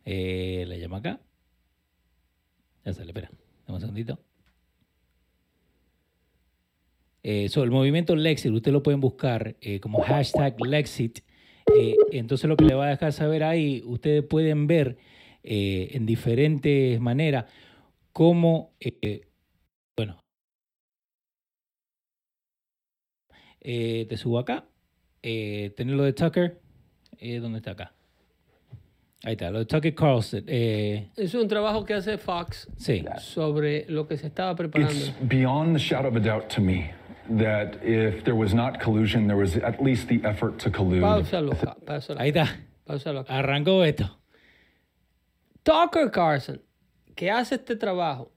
[0.05, 1.20] Eh, le llamo acá.
[2.84, 3.30] Ya sale, espera.
[3.66, 4.18] Dame un segundito.
[7.22, 11.20] Eh, so, el movimiento Lexit, ustedes lo pueden buscar eh, como hashtag Lexit.
[11.76, 14.97] Eh, entonces lo que le va a dejar saber ahí, ustedes pueden ver
[15.45, 17.45] eh, en diferentes maneras
[18.12, 19.28] cómo, eh,
[19.97, 20.18] bueno,
[23.61, 24.66] eh, te subo acá,
[25.22, 26.60] eh, tener lo de Tucker,
[27.18, 27.92] eh, ¿dónde está acá?
[29.22, 33.84] Ahí está, lo de Tucker Carlson, eh, Es un trabajo que hace Fox sí, sobre
[33.88, 34.92] lo que se estaba preparando.
[34.94, 36.90] It's beyond the shadow of a doubt to me
[37.28, 41.02] that if there was not collusion, there was at least the effort to collude.
[41.02, 42.46] Pausalo, acá, pausalo, ahí está,
[42.84, 43.38] pausalo acá.
[43.38, 44.18] arrancó esto.
[45.62, 46.62] Tucker Carlson,
[47.14, 48.32] que hace este trabajo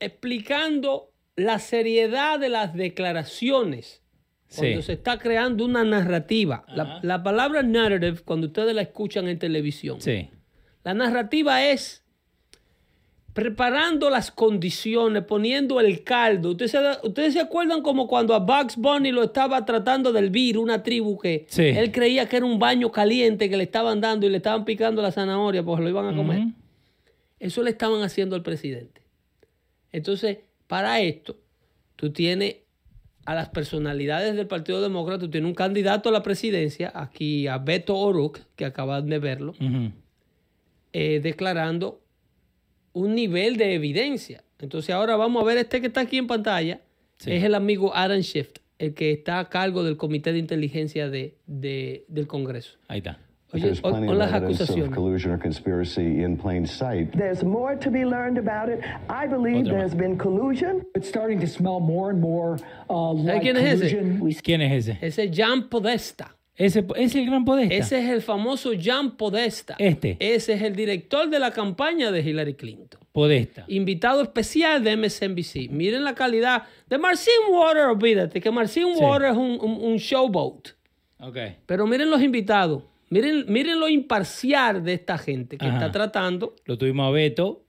[0.00, 4.02] explicando la seriedad de las declaraciones
[4.54, 4.86] cuando Sí.
[4.86, 6.64] se está creando una narrativa.
[6.74, 10.30] La, la palabra narrative, cuando ustedes la escuchan en televisión, Sí,
[10.84, 12.02] la narrativa es
[13.34, 16.50] preparando las condiciones, poniendo el caldo.
[16.50, 20.58] Ustedes se, ustedes se acuerdan como cuando a Bugs Bunny lo estaba tratando de hervir
[20.58, 21.62] una tribu que Sí.
[21.62, 25.02] él creía que era un baño caliente que le estaban dando y le estaban picando
[25.02, 26.46] la zanahoria porque lo iban a comer.
[27.38, 29.02] Eso le estaban haciendo al presidente.
[29.92, 31.36] Entonces, para esto,
[31.94, 32.56] tú tienes
[33.28, 37.58] a las personalidades del Partido Demócrata, tú tienes un candidato a la presidencia, aquí a
[37.58, 39.52] Beto O'Rourke, que acaban de verlo,
[40.92, 42.00] eh, declarando
[42.94, 44.42] un nivel de evidencia.
[44.58, 46.80] Entonces ahora vamos a ver este que está aquí en pantalla.
[47.18, 47.32] Sí.
[47.32, 48.48] Es el amigo Adam Schiff,
[48.78, 52.78] el que está a cargo del Comité de Inteligencia de, de- del Congreso.
[52.88, 53.18] ahí está.
[53.54, 54.92] Oye, There's o- plenty o of las evidence of acusaciones.
[54.94, 57.12] collusion or conspiracy in plain sight.
[57.16, 58.80] There's more to be learned about it.
[59.08, 60.82] I believe Otra there's been collusion.
[60.94, 62.58] It's starting to smell more and more
[62.90, 64.42] uh, like quién es ese?
[64.42, 64.98] ¿Quién es ese?
[65.00, 66.34] Ese es Jan Podesta.
[66.54, 67.72] Ese es el gran Podesta.
[67.74, 69.76] Ese es el famoso Jan Podesta.
[69.78, 70.16] Este.
[70.18, 73.00] Ese es el director de la campaña de Hillary Clinton.
[73.12, 73.64] Podesta.
[73.68, 75.70] Invitado especial de MSNBC.
[75.70, 79.02] Miren la calidad de Marcin Water, olvídate que Marcin Sí.
[79.02, 80.68] Water es un, un- un showboat.
[81.20, 81.36] Ok.
[81.64, 82.82] Pero miren los invitados.
[83.10, 85.76] Miren, miren lo imparcial de esta gente que Ajá.
[85.76, 86.54] está tratando.
[86.66, 87.64] Lo tuvimos a Beto,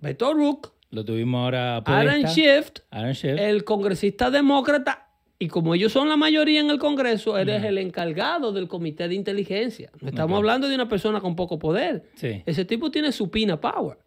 [0.00, 1.82] Beto Rook, lo tuvimos ahora a.
[1.84, 3.36] Aaron Schiff, Aaron Schiff.
[3.38, 5.02] el congresista demócrata.
[5.38, 9.14] Y como ellos son la mayoría en el Congreso, eres el encargado del comité de
[9.16, 9.90] inteligencia.
[10.00, 12.04] No estamos hablando de una persona con poco poder.
[12.14, 12.42] Sí.
[12.46, 13.98] Ese tipo tiene supina power.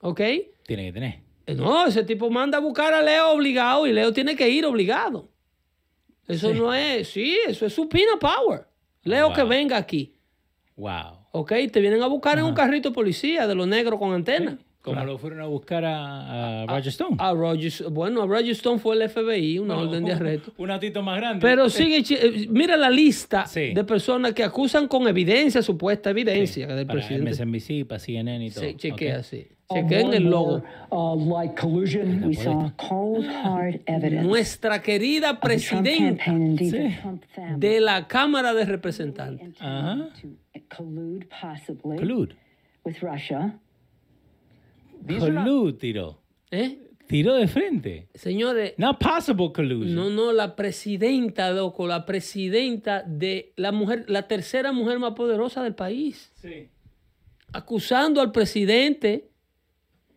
[0.00, 0.20] ¿Ok?
[0.66, 1.20] Tiene que tener.
[1.46, 4.64] Eh, No, ese tipo manda a buscar a Leo obligado y Leo tiene que ir
[4.64, 5.28] obligado.
[6.26, 6.58] Eso Sí.
[6.58, 8.66] no es, sí, eso es supina power.
[9.06, 9.34] Leo Wow.
[9.36, 10.14] que venga aquí.
[10.76, 11.26] Wow.
[11.32, 11.52] ¿Ok?
[11.72, 14.58] Te vienen a buscar en un carrito de policía de los negros con antena.
[14.86, 17.16] Como lo fueron a buscar a, a Roger Stone.
[17.18, 20.52] A Roger, bueno, a Roger Stone fue el FBI, una orden de arresto.
[20.58, 21.40] Un autito más grande.
[21.42, 23.74] Pero sigue, eh, mira la lista Sí.
[23.74, 27.30] de personas que acusan con evidencia, supuesta evidencia del para presidente.
[27.30, 28.64] MSNBC, para CNN y todo.
[28.64, 29.24] Sí, chequea, Ok.
[29.24, 29.46] sí.
[29.68, 30.62] Chequeen more el logo.
[30.92, 32.22] more, like collusion.
[32.24, 34.22] We saw cold, hard evidence.
[34.22, 36.78] Nuestra querida presidenta campaign, indeed Sí.
[36.78, 39.60] the Trump family, de la Cámara de Representantes.
[39.60, 40.08] Ajá.
[40.68, 41.26] collude
[45.06, 45.72] Collude.
[45.78, 46.22] tiró.
[46.50, 46.78] ¿Eh?
[47.06, 48.08] Tiró de frente.
[48.14, 49.94] Señores, Not possible collusion.
[49.94, 55.62] no, no, la presidenta, loco, la presidenta de la mujer, la tercera mujer más poderosa
[55.62, 56.32] del país.
[56.34, 56.68] Sí.
[57.52, 59.30] acusando al presidente,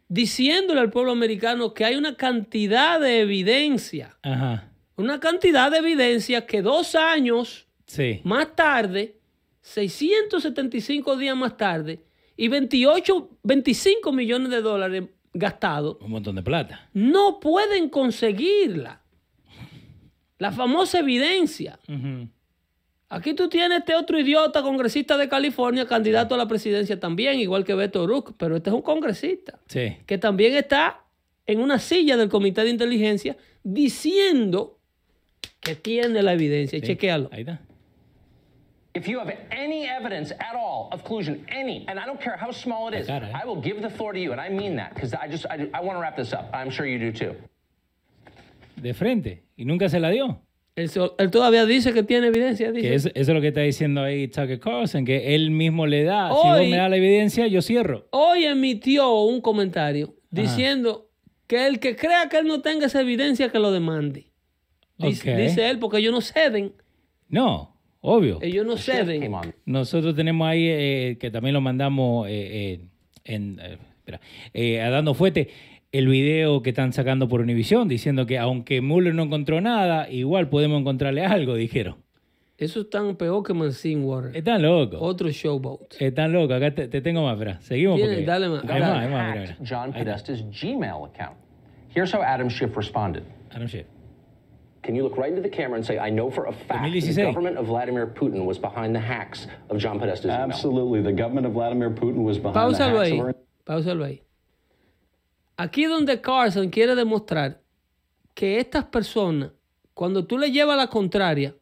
[0.07, 4.71] diciéndole al pueblo americano que hay una cantidad de evidencia, Ajá.
[4.97, 8.19] una cantidad de evidencia que dos años Sí.
[8.23, 9.15] más tarde,
[9.61, 12.01] 675 días más tarde,
[12.41, 16.89] y 28, 25 millones de dólares gastados, Un montón de plata.
[16.93, 19.01] no pueden conseguirla.
[20.37, 21.77] La famosa evidencia.
[23.09, 27.65] Aquí tú tienes este otro idiota congresista de California, candidato a la presidencia también, igual
[27.65, 29.97] que Beto O'Rourke, pero este es un congresista Sí.
[30.05, 31.01] que también está
[31.45, 34.79] en una silla del comité de inteligencia diciendo
[35.59, 36.79] que tiene la evidencia.
[36.79, 37.27] Chequéalo.
[37.33, 37.59] Ahí está.
[38.95, 42.51] If you have any evidence at all of collusion, any, and I don't care how
[42.51, 43.31] small it is, cara, eh.
[43.39, 45.69] I will give the floor to you, and I mean that because I just I,
[45.73, 46.49] I want to wrap this up.
[46.53, 47.35] I'm sure you do too.
[48.75, 49.43] De frente.
[49.57, 50.41] Y nunca se la dio.
[50.75, 50.89] Él,
[51.29, 52.71] todavía dice que tiene evidencia.
[52.71, 52.87] Dice.
[52.87, 56.03] Que es- eso es lo que está diciendo ahí Tucker Carlson, que él mismo le
[56.05, 56.29] da.
[56.29, 58.07] Si Hoy- vos me das la evidencia, yo cierro.
[58.11, 61.09] Hoy emitió un comentario diciendo
[61.47, 64.31] que el que crea que él no tenga esa evidencia, que lo demande.
[64.97, 66.73] Dice, dice él, porque ellos no ceden.
[67.27, 68.39] No, obvio.
[68.41, 69.53] Ellos no Shift came ceden.
[69.65, 72.79] Nosotros tenemos ahí, eh, que también lo mandamos eh, eh,
[73.25, 74.19] en, eh, espera,
[74.53, 75.49] eh, a Dando Fuete,
[75.91, 80.49] el video que están sacando por Univision, diciendo que aunque Mueller no encontró nada, igual
[80.49, 81.95] podemos encontrarle algo, dijeron.
[82.57, 84.35] Eso es tan peor que Mancine Water.
[84.35, 84.99] Están locos.
[85.01, 85.93] Otro showboat.
[86.01, 86.57] Están locos.
[86.57, 87.61] Acá te, te tengo más, espera.
[87.61, 88.25] Seguimos Tiene- porque...
[88.25, 89.09] dale más, Hay dale.
[89.09, 89.55] más.
[89.67, 89.93] John.
[89.93, 91.37] Podesta's Gmail account.
[91.95, 93.23] Here's how Adam Schiff responded.
[93.51, 93.85] Adam Schiff.
[94.81, 97.01] Can you look right into the camera and say, I know for a fact the
[97.01, 97.25] 2016.
[97.25, 100.41] government of Vladimir Putin was behind the hacks of John Podesta's email?
[100.51, 101.01] Absolutely.
[101.01, 103.19] The government of Vladimir Putin was behind the Páusalo hacks ahí.
[103.19, 104.21] of our ahí.
[105.57, 107.59] Aquí donde Carson quiere demostrar
[108.33, 109.51] que estas personas,
[109.93, 111.55] cuando tú le llevas la contraria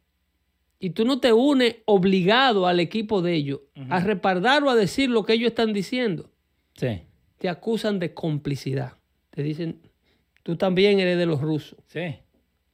[0.80, 5.10] y tú no te unes obligado al equipo de ellos a respaldar o a decir
[5.10, 6.30] lo que ellos están diciendo,
[6.76, 7.02] Sí,
[7.40, 8.94] te acusan de complicidad.
[9.32, 9.82] Te dicen,
[10.44, 11.80] tú también eres de los rusos.
[11.88, 12.18] sí.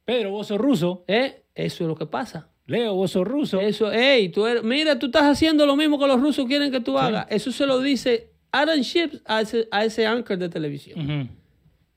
[0.04, 1.04] Pedro, vos sos ruso.
[1.08, 1.44] ¿Eh?
[1.54, 2.48] Eso es lo que pasa.
[2.66, 3.60] Leo, vos sos ruso.
[3.60, 6.80] Eso, hey, tú eres- mira, tú estás haciendo lo mismo que los rusos quieren que
[6.80, 7.26] tú hagas.
[7.30, 10.98] Eso se lo dice Adam Schiff a ese, a ese anchor de televisión.
[11.00, 11.28] Ujú.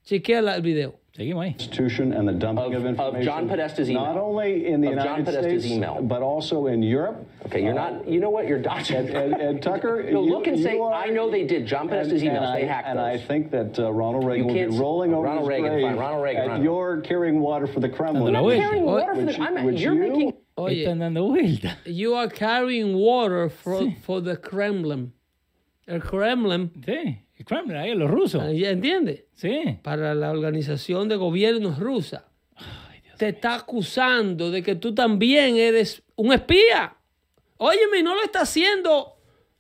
[0.04, 1.00] Chequea el video.
[1.18, 1.54] Seguimos ahí.
[1.56, 3.24] institution and the dumping Of- of, of information.
[3.26, 4.04] John Podesta's email.
[4.06, 6.02] Not only in the Of John United Podesta's States, email.
[6.04, 7.28] but also in Europe.
[7.48, 8.98] Okay, you're not, you know what, you're dodging.
[8.98, 11.66] And, and, and Tucker, No, you- look and you say, are- I know they did.
[11.66, 14.46] John Podesta's and, emails, and they I, hacked And I think that uh, Ronald Reagan
[14.48, 16.64] will be can't s- rolling over Ronald his Reagan, grave fine, Ronald Reagan, Ronald.
[16.64, 18.36] you're carrying water for the Kremlin.
[18.36, 18.62] I'm vuelta.
[18.62, 21.36] carrying water for the, I'm, which you're you- making, Oye, Están dando
[21.86, 25.14] you are carrying water for, for the Kremlin.
[25.88, 28.44] El Kremlin, Sí, el Kremlin, ahí los rusos.
[28.56, 29.26] ¿ya entiendes?
[29.36, 29.78] Sí.
[29.84, 32.26] Para la organización de gobiernos rusa.
[33.18, 36.96] te está acusando de que tú también eres un espía.
[37.58, 39.14] Óyeme, y no lo está haciendo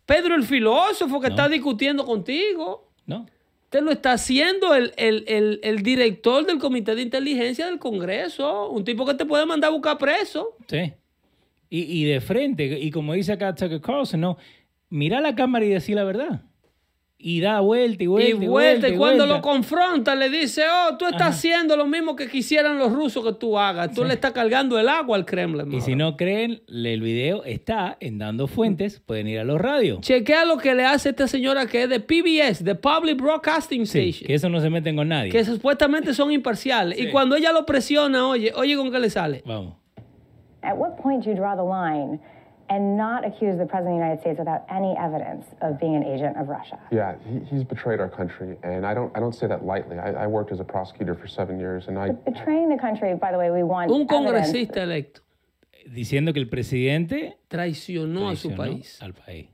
[0.05, 2.91] Pedro el filósofo que está discutiendo contigo.
[3.07, 3.25] No.
[3.69, 8.69] Te lo está haciendo el, el- el- el director del Comité de Inteligencia del Congreso,
[8.69, 10.55] un tipo que te puede mandar a buscar preso.
[10.67, 10.93] Sí.
[11.69, 14.37] Y, y de frente, y como dice acá Tucker Carlson, no,
[14.89, 16.43] mira la cámara y decir la verdad.
[17.19, 18.29] Y da vuelta y vuelta.
[18.29, 19.35] y vuelta, y cuando vuelta.
[19.37, 23.33] lo confronta le dice, oh, tú estás haciendo lo mismo que quisieran los rusos que
[23.33, 23.91] tú hagas.
[23.91, 25.73] Tú le estás cargando el agua al Kremlin.
[25.73, 30.01] Y si no creen, el video está en Dando Fuentes, pueden ir a los radios.
[30.01, 34.09] Chequea lo que le hace esta señora que es de PBS, de Public Broadcasting Sí,
[34.09, 35.31] Station, que eso no se meten con nadie.
[35.31, 36.99] que supuestamente son imparciales.
[36.99, 39.41] Y cuando ella lo presiona, oye, oye con qué le sale.
[39.43, 39.73] Vamos.
[40.61, 42.19] At what point do you draw the line
[42.69, 46.03] and not accuse the President of the United States without any evidence of being an
[46.03, 46.77] agent of Russia?
[46.91, 49.97] Yeah, he, he's betrayed our country, and I don't I don't say that lightly.
[49.97, 53.31] I, I worked as a prosecutor for seven years, and I Betraying the country, by
[53.31, 54.11] the way, we want Un evidence.
[54.11, 55.21] congresista electo
[55.89, 59.01] Diciendo que el presidente traicionó a su país.
[59.01, 59.47] al país.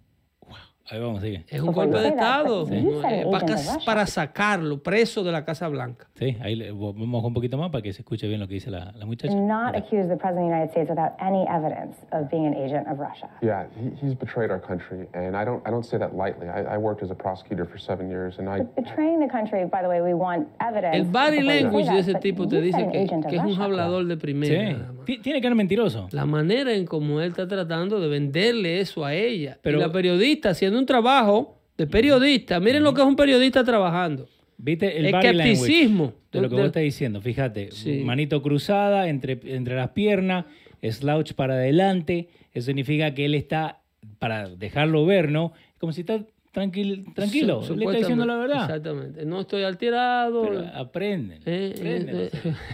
[0.94, 1.44] Ahí vamos, sigue.
[1.48, 5.68] Es un Before golpe de Estado said eh, para, para sacarlo preso de la Casa
[5.68, 6.06] Blanca.
[6.14, 8.70] Sí, ahí le, vamos un poquito más para que se escuche bien lo que dice
[8.70, 9.34] la, la muchacha.
[9.34, 12.88] Not accuse the President of the United States without any evidence of being an agent
[12.88, 13.28] of Russia.
[13.41, 16.48] Yeah, he, he's betrayed our country, and I don't I don't say that lightly.
[16.48, 19.82] I, I worked as a prosecutor for seven years, and I Betraying the country, by
[19.82, 20.96] the way, we want evidence.
[20.96, 24.06] El body language de that, ese but tipo te dice que, que es un hablador
[24.06, 24.94] de primera.
[25.08, 25.18] Sí.
[25.24, 26.08] Tiene cara mentiroso.
[26.12, 29.58] La manera en cómo él está tratando de venderle eso a ella.
[29.64, 32.60] Pero- y la periodista haciendo un trabajo de periodista.
[32.60, 34.28] Miren lo que es un periodista trabajando.
[34.58, 36.14] ¿Viste el Escepticismo.
[36.32, 37.22] de lo que vos estás diciendo?
[37.22, 38.02] Fíjate, Sí.
[38.06, 40.46] manito cruzada entre, entre las piernas,
[40.82, 42.30] slouch para adelante.
[42.54, 43.82] Eso significa que él está,
[44.20, 45.54] para dejarlo ver, ¿no?
[45.80, 47.64] Como si está tranquil, tranquilo.
[47.64, 48.62] Su- le está diciendo la verdad.
[48.66, 49.26] Exactamente.
[49.26, 50.44] No estoy alterado.
[50.44, 51.42] Pero aprenden.
[51.46, 52.16] Eh, aprenden.
[52.18, 52.30] eh,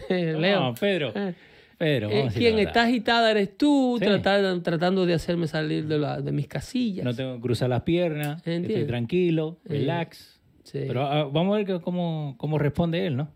[0.09, 0.73] eh, No, Leo.
[0.79, 1.13] Pedro.
[1.79, 4.05] Pedro, eh, quien está agitada eres tú, Sí.
[4.05, 7.03] tratar- tratando de hacerme salir de, la- de mis casillas.
[7.05, 8.87] No tengo que cruzar las piernas, estoy Entiendo.
[8.87, 10.41] tranquilo, Eh, relax.
[10.65, 10.83] sí.
[10.87, 13.29] Pero ah, vamos a ver que- cómo, cómo responde él, ¿no?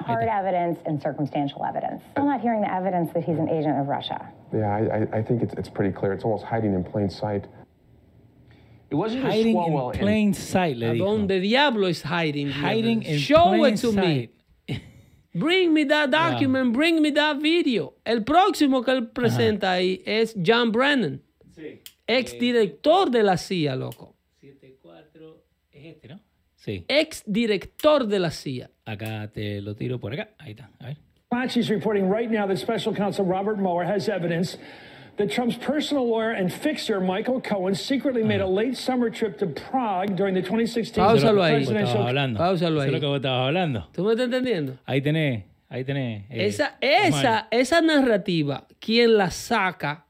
[0.00, 2.02] Hard evidence and circumstantial evidence.
[2.12, 4.32] Still not hearing the evidence that he's an agent of Russia.
[4.52, 6.14] yeah, I, I, I think it's it's pretty clear.
[6.14, 7.44] It's almost hiding in plain sight.
[8.90, 11.04] It wasn't just Hiding in plain sight, le ¿A dijo.
[11.04, 12.48] dónde diablo es hiding?
[12.50, 14.30] Hiding in Show plain it to me.
[15.38, 17.94] Bring me that document, bring me that video.
[18.04, 21.22] El próximo que él presenta ahí es John Brennan,
[22.06, 24.16] ex director de la CIA, loco.
[24.40, 26.20] 74 es este, ¿no?
[26.56, 26.84] Sí.
[26.88, 28.70] Ex director de la CIA.
[28.84, 30.30] Acá te lo tiro por acá.
[30.38, 30.70] Ahí está.
[30.80, 30.96] A ver.
[31.30, 34.58] Fauci's reporting right now that special counsel Robert Mueller has evidence
[35.18, 39.46] that Trump's personal lawyer and fixer, Michael Cohen, secretly made a late summer trip to
[39.46, 41.56] Prague during the 2016 Páusalo ahí.
[41.56, 42.38] Presidential hablando.
[42.38, 42.92] Páusalo Eso es ahí.
[42.92, 43.88] lo que vos estabas hablando.
[43.92, 44.78] ¿Tú me estás entendiendo?
[44.86, 46.22] Ahí tenés, ahí tenés.
[46.30, 50.06] eh, Esa, esa, esa narrativa, quien la saca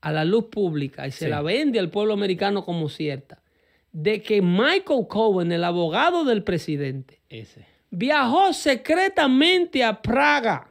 [0.00, 1.30] a la luz pública y se Sí.
[1.30, 3.40] la vende al pueblo americano como cierta,
[3.92, 7.64] de que Michael Cohen, el abogado del presidente, Ese.
[7.90, 10.68] viajó secretamente a Praga,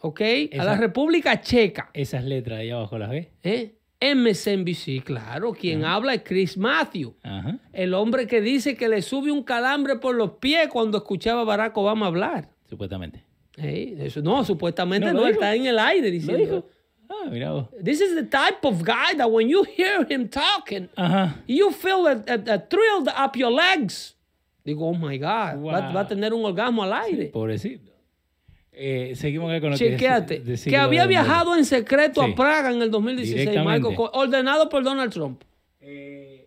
[0.00, 0.20] ¿ok?
[0.58, 1.90] A la República Checa.
[1.92, 3.28] Esas letras ahí abajo las ves.
[3.42, 3.72] ¿eh?
[4.00, 7.58] MSNBC, claro, quien habla es Chris Matthew, Ajá.
[7.72, 11.44] el hombre que dice que le sube un calambre por los pies cuando escuchaba a
[11.44, 12.50] Barack Obama hablar.
[12.68, 13.24] Supuestamente.
[13.56, 13.96] ¿eh?
[14.00, 16.68] Eso, no, supuestamente No, está en el aire ¿Lo diciendo.
[17.08, 17.68] Ah, mira vos.
[17.82, 21.36] This is the type of guy that when you hear him talking, Ajá.
[21.46, 24.14] you feel a, a- a thrill up your legs.
[24.64, 25.72] Digo, oh my God, Wow.
[25.72, 27.26] va a tener un orgasmo al aire.
[27.30, 27.92] Pobrecito.
[28.78, 32.32] Eh, seguimos acá con lo Chequéate, que que había viajado en secreto Sí.
[32.32, 33.78] a Praga en el 2016, Directamente.
[33.80, 35.42] Michael Cohen, ordenado por Donald Trump.
[35.80, 36.46] Eh,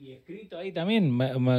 [0.00, 1.10] y escrito ahí también,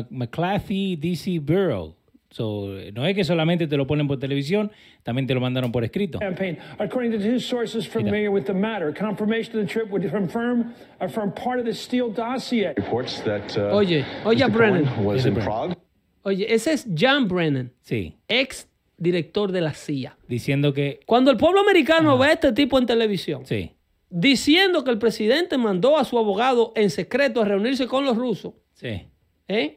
[0.10, 1.96] McClathy DC Bureau.
[2.32, 5.84] So, no es que solamente te lo ponen por televisión, también te lo mandaron por
[5.84, 6.20] escrito.
[6.20, 6.60] campaign.
[6.78, 11.34] According to two sources familiar with the matter, confirmation of the trip would confirm, affirm
[11.34, 12.74] part of the Steele dossier.
[12.78, 14.46] Reports that uh, Oye, oye.
[14.48, 14.86] Brennan.
[15.04, 15.50] Was in Brennan.
[15.52, 15.76] Prague.
[16.24, 18.68] Oye, ese es John Brennan, Sí, ex
[19.00, 20.18] director de la CIA.
[20.28, 21.00] diciendo que...
[21.06, 23.72] Cuando el pueblo americano ve a este tipo en televisión, Sí,
[24.10, 28.54] diciendo que el presidente mandó a su abogado en secreto a reunirse con los rusos,
[28.74, 29.08] sí.
[29.48, 29.76] ¿eh?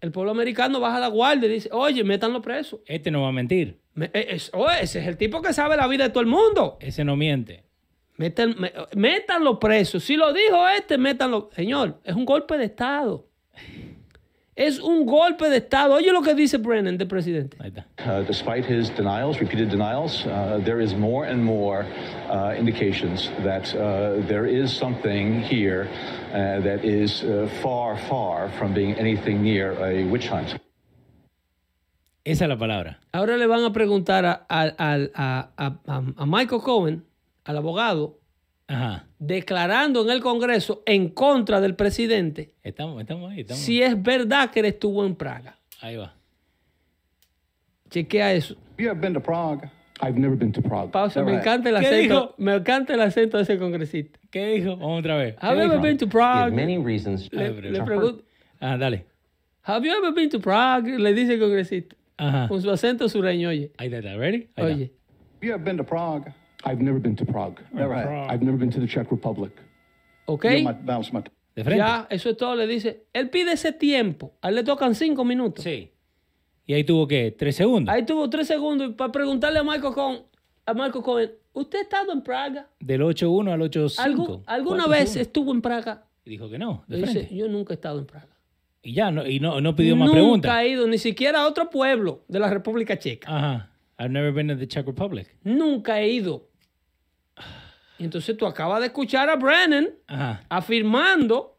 [0.00, 2.80] el pueblo americano baja la guardia y dice, oye, métanlo preso.
[2.86, 3.78] Este no va a mentir.
[3.92, 6.26] Me- eh, es- oh, ese es el tipo que sabe la vida de todo el
[6.26, 6.78] mundo.
[6.80, 7.64] Ese no miente.
[8.16, 8.32] Me-
[8.96, 10.00] métanlo preso.
[10.00, 11.50] Si lo dijo este, métanlo.
[11.54, 13.26] Señor, es un golpe de Estado.
[14.62, 15.94] Es un golpe de Estado.
[15.94, 17.56] Oye lo que dice Brennan, del presidente.
[17.60, 17.86] Ahí está.
[18.04, 21.86] Uh, despite his denials, repeated denials, uh, there is more and more
[22.28, 25.88] uh, indications that uh, there is something here
[26.34, 30.54] uh, that is uh, far, far from being anything near a witch hunt.
[32.22, 32.98] Esa es la palabra.
[33.14, 37.02] Ahora le van a preguntar a, a- al- a- a- a- a Michael Cohen,
[37.46, 38.18] al abogado,
[38.72, 39.06] Ajá.
[39.18, 44.50] declarando en el Congreso en contra del presidente, Estamos, estamos ahí, estamos si es verdad
[44.50, 45.58] que él estuvo en Praga.
[45.80, 46.14] Ahí va.
[47.90, 48.54] Chequea eso.
[48.78, 49.68] You have been to Prague.
[50.02, 50.90] I've never been to Prague.
[50.92, 52.14] Pausa, me encanta el ¿Qué acento.
[52.14, 52.34] dijo?
[52.38, 54.18] Me encanta el acento de ese congresista.
[54.30, 54.76] ¿Qué dijo?
[54.76, 55.34] Vamos otra vez.
[55.34, 56.54] ¿Qué Have you ever been to Prague?
[56.54, 57.28] many reasons.
[57.32, 58.24] Le, le pregunto,
[58.60, 59.04] Ah, dale.
[59.62, 60.98] Have you ever been to Prague?
[60.98, 61.96] Le dice el congresista.
[62.16, 62.48] Ajá.
[62.48, 63.72] Con su acento sureño, oye.
[63.76, 64.48] Ahí está, ¿ready?
[64.56, 64.92] Oye.
[65.42, 66.32] You have been to Prague.
[66.64, 67.56] I've never been to Prague.
[67.72, 67.94] Never.
[68.30, 69.52] I've never been to the Czech Republic.
[70.26, 70.44] ¿Ok?
[70.44, 71.78] De frente.
[71.78, 72.54] Ya, eso es todo.
[72.54, 73.06] Le dice.
[73.12, 74.34] Él pide ese tiempo.
[74.42, 75.64] A él le tocan cinco minutos.
[75.64, 75.90] Sí.
[76.66, 77.92] Y ahí tuvo que tres segundos.
[77.92, 80.22] Ahí tuvo tres segundos para preguntarle a Michael Cohen.
[80.66, 82.68] A Michael Cohen, ¿usted ha estado en Praga?
[82.78, 83.96] Del 8-1 al 8-5.
[83.98, 86.04] ¿Algu- ¿Alguna vez estuvo en Praga?
[86.24, 87.34] Y dijo que no, de Le dice, frente.
[87.34, 88.28] yo nunca he estado en Praga.
[88.82, 90.62] Y ya, no, y no, no pidió más nunca preguntas.
[90.62, 93.26] he ido ni siquiera a otro pueblo de la República Checa.
[93.36, 93.70] Ajá.
[93.98, 95.34] I've never been to the Czech Republic.
[95.42, 96.46] Nunca he ido.
[98.00, 100.42] Y entonces tú acabas de escuchar a Brennan Ajá.
[100.48, 101.58] afirmando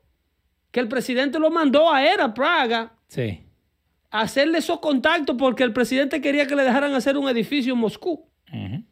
[0.72, 3.44] que el presidente lo mandó a él, a Praga, Sí.
[4.10, 7.80] a hacerle esos contactos porque el presidente quería que le dejaran hacer un edificio en
[7.80, 8.28] Moscú.
[8.52, 8.84] Ujú.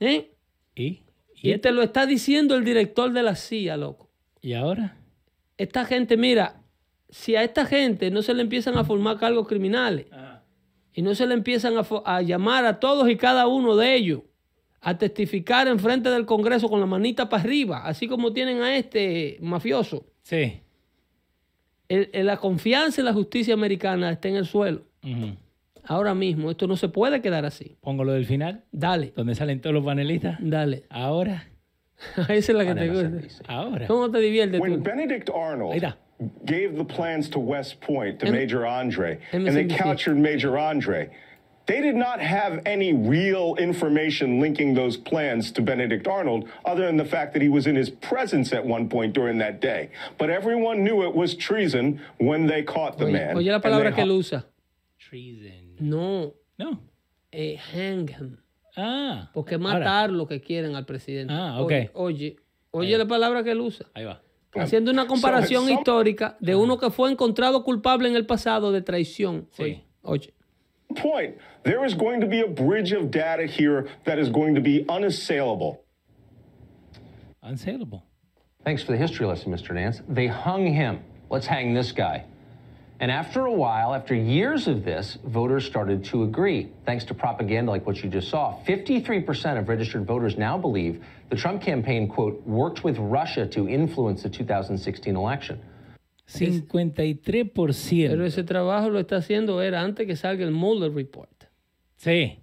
[0.00, 0.34] ¿eh?
[0.74, 1.02] ¿Y?
[1.42, 4.10] Y te lo está diciendo el director de la CIA, loco.
[4.42, 4.96] ¿Y ahora?
[5.56, 6.60] Esta gente, mira,
[7.10, 10.06] si a esta gente no se le empiezan a formar cargos criminales
[10.92, 11.74] y no se le empiezan
[12.04, 14.22] a llamar a todos y cada uno de ellos
[14.82, 18.76] a testificar en frente del Congreso con la manita para arriba, así como tienen a
[18.76, 20.60] este mafioso, Sí.
[21.88, 24.82] el- el- la confianza en la justicia americana está en el suelo.
[25.84, 27.76] Ahora mismo, esto no se puede quedar así.
[27.80, 30.36] Pongo lo del final, Dale, donde salen todos los panelistas.
[30.40, 30.84] dale.
[30.90, 31.46] Ahora.
[32.28, 33.44] Esa es la que te gusta.
[33.48, 33.86] Ahora.
[33.86, 34.82] ¿Cómo te diviertes When tú?
[34.82, 35.98] Benedict Arnold Mira.
[36.44, 39.76] gave the plans to West Point to M- Major Andre, and they MSNBC.
[39.76, 41.10] captured Major Andre,
[41.70, 46.96] they did not have any real information linking those plans to Benedict Arnold, other than
[46.96, 49.90] the fact that he was in his presence at one point during that day.
[50.18, 53.36] But everyone knew it was treason when they caught the Oye, man.
[53.36, 54.44] oye la palabra que él usa.
[54.98, 55.76] Treason.
[55.78, 56.78] No, No.
[57.32, 58.38] eh, hang him.
[58.76, 59.30] Ah.
[59.34, 59.78] Porque ahora.
[59.78, 61.32] matar lo que quieren al presidente.
[61.34, 61.70] Ah, ok.
[61.70, 62.36] Oye, oye,
[62.72, 63.86] oye la palabra que él usa.
[63.94, 64.20] Ahí va.
[64.54, 68.82] Haciendo una comparación some- histórica de uno que fue encontrado culpable en el pasado de
[68.82, 69.46] traición.
[69.52, 69.62] Sí.
[69.62, 70.34] Oye, oye.
[70.94, 74.60] Point, there is going to be a bridge of data here that is going to
[74.60, 75.82] be unassailable.
[77.44, 78.02] Unsaleable.
[78.64, 79.74] Thanks for the history lesson, Mr.
[79.74, 80.02] Nance.
[80.08, 81.00] They hung him.
[81.30, 82.24] Let's hang this guy.
[83.00, 86.70] And after a while, after years of this, voters started to agree.
[86.84, 91.36] Thanks to propaganda like what you just saw, 53% of registered voters now believe the
[91.36, 95.58] Trump campaign, quote, worked with Russia to influence the 2016 election.
[96.30, 98.08] 53%.
[98.10, 101.30] Pero ese trabajo lo está haciendo era antes que salga el Mueller Report.
[101.96, 102.38] Sí.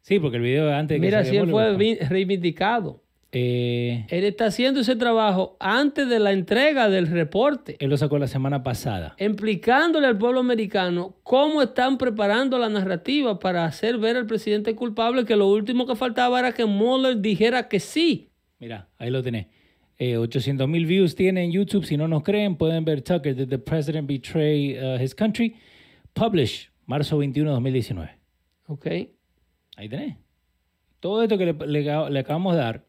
[0.00, 3.02] Sí, porque el video antes de que Mira salga si él fue reivindicado.
[3.32, 8.18] Eh, Él está haciendo ese trabajo antes de la entrega del reporte, él lo sacó
[8.18, 9.14] la semana pasada.
[9.18, 15.24] explicándole al pueblo americano cómo están preparando la narrativa para hacer ver al presidente culpable
[15.26, 18.30] que lo último que faltaba era que Mueller dijera que sí.
[18.58, 19.48] Mira, ahí lo tenés.
[19.98, 21.84] Eh, 800 mil views tiene en YouTube.
[21.86, 25.54] Si no nos creen, pueden ver Tucker, Did the President Betray uh, His Country?
[26.12, 28.10] Publish, marzo 21 de 2019.
[28.66, 28.86] ¿Ok?
[29.76, 30.16] Ahí tenés.
[31.00, 32.84] Todo esto que le, le- le acabamos de dar,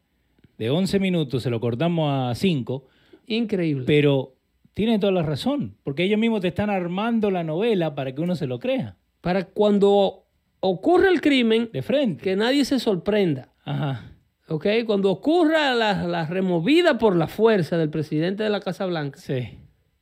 [0.58, 2.88] de 11 minutos, se lo cortamos a 5,
[3.28, 3.84] Increíble.
[3.86, 4.34] pero
[4.74, 8.36] tiene toda la razón, porque ellos mismos te están armando la novela para que uno
[8.36, 8.96] se lo crea.
[9.22, 10.26] para cuando
[10.62, 12.24] ocurre el crimen, De frente.
[12.24, 13.50] que nadie se sorprenda.
[13.66, 14.12] Ajá.
[14.50, 14.66] ¿Ok?
[14.86, 19.58] Cuando ocurra la, la removida por la fuerza del presidente de la Casa Blanca, Sí.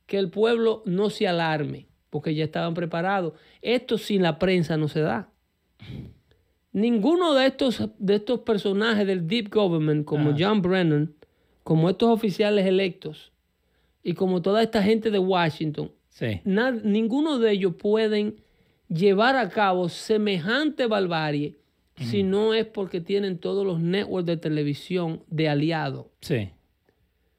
[0.06, 3.32] que el pueblo no se alarme, porque ya estaban preparados.
[3.62, 5.30] Esto sin la prensa no se da.
[6.72, 10.38] Ninguno de estos, de estos personajes del Deep Government, como Ajá.
[10.38, 11.14] John Brennan,
[11.64, 13.32] como estos oficiales electos
[14.02, 16.40] y como toda esta gente de Washington, Sí.
[16.44, 18.36] ninguno de ellos pueden
[18.88, 21.58] llevar a cabo semejante barbarie
[22.04, 26.06] si no es porque tienen todos los networks de televisión de aliados.
[26.20, 26.50] Sí.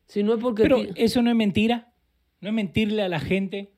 [0.05, 1.91] Si no es porque Pero eso no es mentira.
[2.41, 3.71] No es mentirle a la gente.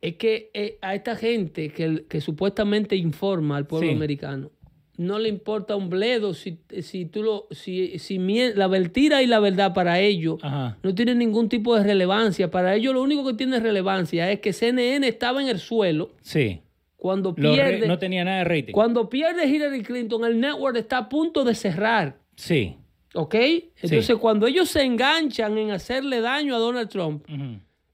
[0.00, 3.94] es que eh, a esta gente que, que supuestamente informa al pueblo Sí.
[3.94, 4.50] americano
[4.96, 8.18] no le importa un bledo si, si tú lo si, si
[8.54, 10.76] la mentira y la verdad para ellos Ajá.
[10.82, 14.52] no tienen ningún tipo de relevancia para ellos lo único que tiene relevancia es que
[14.52, 16.62] CNN estaba en el suelo Sí.
[16.98, 18.72] Cuando pierde no tenía nada de rating.
[18.72, 22.76] cuando pierde Hillary Clinton el network está a punto de cerrar Sí.
[23.14, 23.34] ¿ok?
[23.82, 27.24] entonces cuando ellos se enganchan en hacerle daño a Donald Trump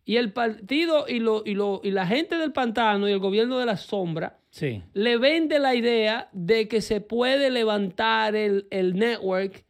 [0.07, 3.59] y el partido y, lo, y, lo, y la gente del pantano y el gobierno
[3.59, 4.83] de la sombra Sí.
[4.95, 9.65] le vende la idea de que se puede levantar el, el network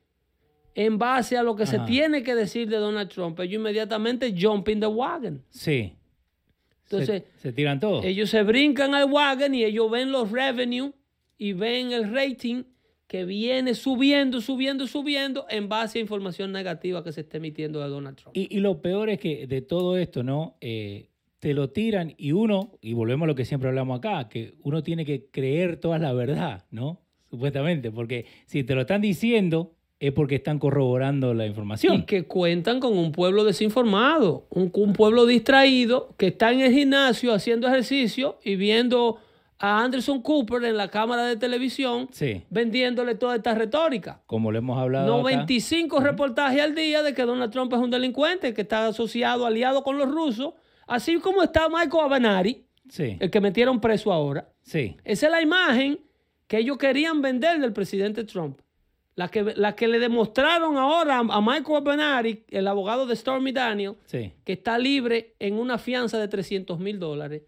[0.75, 3.39] en base a lo que se tiene que decir de Donald Trump.
[3.41, 5.43] Ellos inmediatamente jump in the wagon.
[5.51, 5.95] Sí.
[6.99, 8.05] Entonces, se, se tiran todos.
[8.05, 10.93] ellos se brincan al wagon y ellos ven los revenue
[11.39, 12.65] y ven el rating
[13.07, 17.89] que viene subiendo, subiendo, subiendo en base a información negativa que se está emitiendo de
[17.89, 18.37] Donald Trump.
[18.37, 20.57] Y, y lo peor es que de todo esto, ¿no?
[20.61, 24.55] Eh, te lo tiran y uno, y volvemos a lo que siempre hablamos acá, que
[24.63, 27.03] uno tiene que creer toda la verdad, ¿no?
[27.29, 29.75] Supuestamente, porque si te lo están diciendo
[30.07, 32.05] es porque están corroborando la Y información.
[32.05, 37.33] que cuentan con un pueblo desinformado, un, un pueblo distraído que está en el gimnasio
[37.33, 39.19] haciendo ejercicio y viendo
[39.59, 44.21] a Anderson Cooper en la cámara de televisión Sí, vendiéndole toda esta retórica.
[44.27, 45.23] como lo hemos hablado acá.
[45.23, 49.83] 95 reportajes al día de que Donald Trump es un delincuente, que está asociado, aliado
[49.85, 50.55] con los rusos,
[50.87, 54.49] así como está Michael Avenari, Sí, el que metieron preso ahora.
[54.61, 56.01] sí, Esa es la imagen
[56.47, 58.59] que ellos querían vender del presidente Trump.
[59.17, 63.95] La que, la que le demostraron ahora a Michael Benari, el abogado de Stormy Daniel,
[64.07, 64.33] Sí.
[64.45, 67.43] que está libre en una fianza de 300 mil dólares,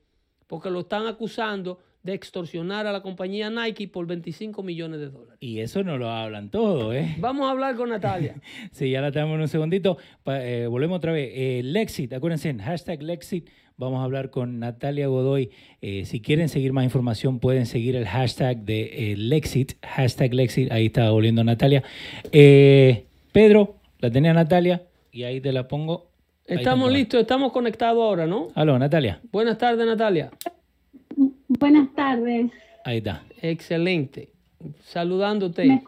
[0.46, 5.38] porque lo están acusando de extorsionar a la compañía Nike por 25 millones de dólares.
[5.40, 7.16] Y eso no lo hablan todo, ¿eh?
[7.18, 8.36] Vamos a hablar con Natalia.
[8.70, 9.98] Sí, ya la tenemos en un segundito.
[10.26, 11.32] Eh, volvemos otra vez.
[11.34, 15.50] Eh, Lexit, acuérdense, en hashtag Lexit vamos a hablar con Natalia Godoy.
[15.80, 20.72] Eh, si quieren seguir más información, pueden seguir el hashtag de eh, Lexit, hashtag Lexit.
[20.72, 21.82] Ahí está volviendo Natalia.
[22.32, 26.10] Eh, Pedro, la tenía Natalia y ahí te la pongo.
[26.48, 28.48] Ahí Estamos listos, estamos conectados ahora, ¿no?
[28.54, 29.20] Aló, Natalia.
[29.32, 30.30] Buenas tardes, Natalia.
[31.48, 32.50] Buenas tardes.
[32.84, 33.24] Ahí está.
[33.42, 34.30] Excelente.
[34.80, 35.82] Saludándote.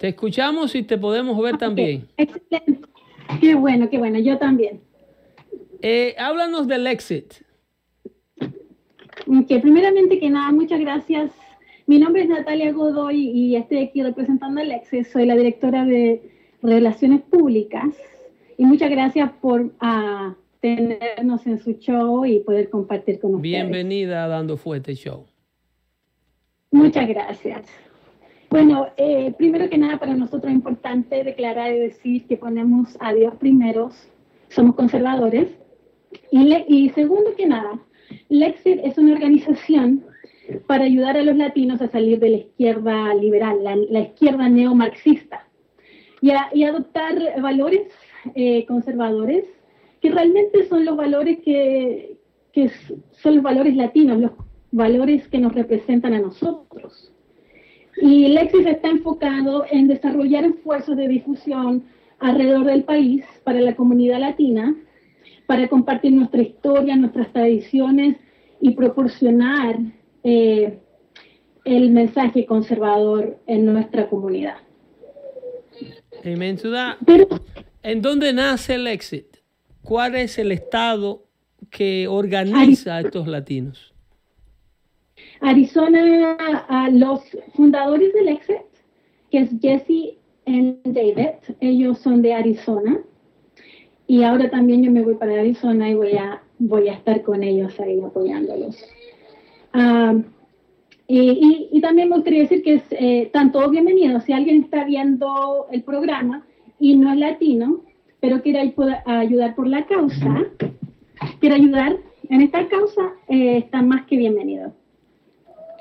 [0.00, 2.08] Te escuchamos y te podemos ver también.
[2.16, 2.88] Excelente.
[3.40, 4.18] Qué bueno, qué bueno.
[4.18, 4.80] Yo también.
[5.82, 7.34] Eh, háblanos del exit.
[9.48, 11.30] Que primeramente que nada, muchas gracias.
[11.86, 15.04] Mi nombre es Natalia Godoy y estoy aquí representando al EXE.
[15.04, 16.30] Soy la directora de
[16.62, 17.94] Relaciones Públicas.
[18.56, 23.52] Y muchas gracias por ah, tenernos en su show y poder compartir con ustedes.
[23.52, 25.26] Bienvenida a Dando Fuerte Show.
[26.70, 27.66] Muchas gracias.
[28.50, 33.12] Bueno, eh, primero que nada, para nosotros es importante declarar y decir que ponemos a
[33.12, 34.08] Dios primeros,
[34.48, 35.48] somos conservadores.
[36.30, 37.78] Y, le- y segundo que nada,
[38.28, 40.04] Lexit es una organización
[40.66, 43.58] para ayudar a los latinos a salir de la izquierda liberal,
[43.90, 45.46] la, izquierda neomarxista,
[46.20, 47.82] y, y adoptar valores
[48.34, 49.44] eh, conservadores
[50.00, 52.18] que realmente son los valores que,
[52.52, 52.70] que
[53.12, 54.32] son los valores latinos, los
[54.70, 57.10] valores que nos representan a nosotros.
[57.96, 61.84] Y Lexis está enfocado en desarrollar esfuerzos de difusión
[62.18, 64.74] alrededor del país para la comunidad latina,
[65.46, 68.16] para compartir nuestra historia, nuestras tradiciones
[68.60, 69.78] y proporcionar
[70.22, 70.78] eh,
[71.64, 74.56] el mensaje conservador en nuestra comunidad.
[76.22, 76.96] That.
[77.82, 79.36] ¿En dónde nace el exit?
[79.82, 81.26] ¿Cuál es el estado
[81.70, 83.94] que organiza a estos latinos?
[85.40, 86.36] Arizona,
[86.68, 87.20] a los
[87.54, 88.56] fundadores del Exit,
[89.30, 90.16] que es Jesse
[90.46, 93.00] y David, ellos son de Arizona.
[94.06, 97.42] Y ahora también yo me voy para Arizona y voy a, voy a estar con
[97.42, 98.76] ellos ahí apoyándolos.
[99.72, 100.14] Ah,
[101.06, 104.24] y, y- también me gustaría decir que es, eh, están todos bienvenidos.
[104.24, 106.46] Si alguien está viendo el programa
[106.78, 107.82] y no es latino,
[108.20, 108.74] pero quiere
[109.06, 110.44] ayudar por la causa,
[111.40, 111.98] quiere ayudar
[112.30, 114.72] en esta causa, eh, está más que bienvenido.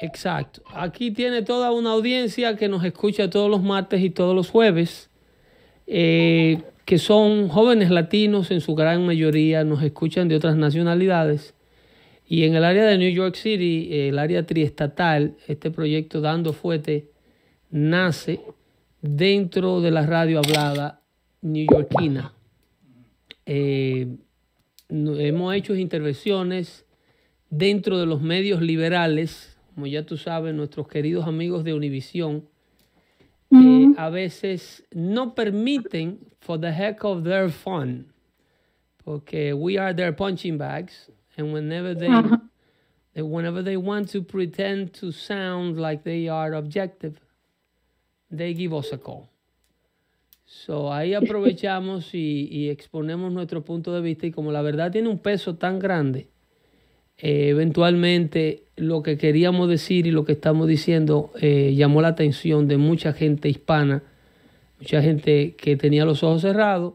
[0.01, 0.61] Exacto.
[0.73, 5.09] Aquí tiene toda una audiencia que nos escucha todos los martes y todos los jueves,
[5.87, 11.53] eh, que son jóvenes latinos en su gran mayoría, nos escuchan de otras nacionalidades.
[12.27, 17.09] Y en el área de New York City, el área triestatal, este proyecto Dando Fuete
[17.69, 18.39] nace
[19.01, 21.01] dentro de la radio hablada
[21.41, 22.33] newyorkina.
[23.45, 24.07] Eh,
[24.89, 26.85] hemos hecho intervenciones
[27.49, 32.47] dentro de los medios liberales, como ya tú sabes, nuestros queridos amigos de Univisión,
[33.61, 38.05] eh, a veces no permiten, for the heck of their fun,
[39.05, 42.09] porque we are their punching bags, and whenever they,
[43.13, 47.19] they- whenever they want to pretend to sound like they are objective,
[48.29, 49.29] they give us a call.
[50.45, 55.09] So ahí aprovechamos y, y exponemos nuestro punto de vista y como la verdad tiene
[55.09, 56.29] un peso tan grande,
[57.17, 62.67] eh, eventualmente lo que queríamos decir y lo que estamos diciendo eh, llamó la atención
[62.67, 64.03] de mucha gente hispana,
[64.79, 66.93] mucha gente que tenía los ojos cerrados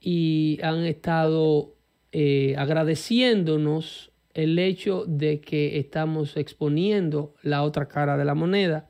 [0.00, 1.74] y han estado
[2.12, 8.88] eh, agradeciéndonos el hecho de que estamos exponiendo la otra cara de la moneda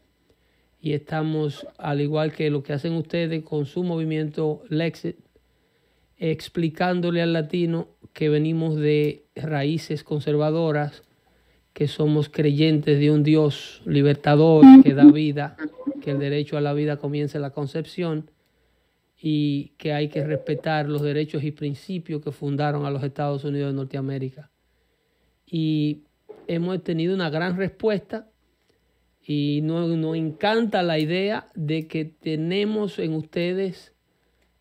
[0.81, 5.17] y estamos, al igual que lo que hacen ustedes con su movimiento Lexit,
[6.21, 11.03] explicándole al latino que venimos de raíces conservadoras,
[11.73, 15.57] que somos creyentes de un Dios libertador que da vida,
[16.03, 18.31] que el derecho a la vida comienza en la concepción
[19.19, 23.71] y que hay que respetar los derechos y principios que fundaron a los Estados Unidos
[23.71, 24.51] de Norteamérica.
[25.47, 26.03] Y
[26.49, 28.29] hemos tenido una gran respuesta
[29.25, 33.95] y nos, nos encanta la idea de que tenemos en ustedes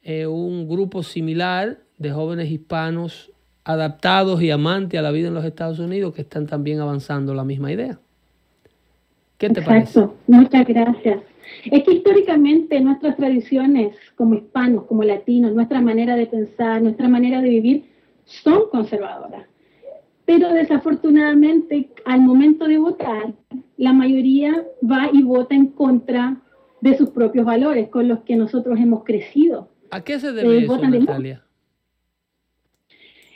[0.02, 3.32] eh, un grupo similar de jóvenes hispanos
[3.64, 7.44] adaptados y amantes a la vida en los Estados Unidos que están también avanzando la
[7.44, 8.00] misma idea.
[9.38, 10.00] ¿Qué te parece?
[10.00, 11.20] Exacto, muchas gracias.
[11.66, 17.42] Es que históricamente nuestras tradiciones como hispanos, como latinos, nuestra manera de pensar, nuestra manera
[17.42, 17.86] de vivir
[18.26, 19.46] son conservadoras.
[20.26, 23.34] Pero desafortunadamente al momento de votar,
[23.78, 26.38] la mayoría va y vota en contra
[26.82, 29.69] de sus propios valores con los que nosotros hemos crecido.
[29.92, 31.44] ¿A qué se debe Eh, eso, Natalia?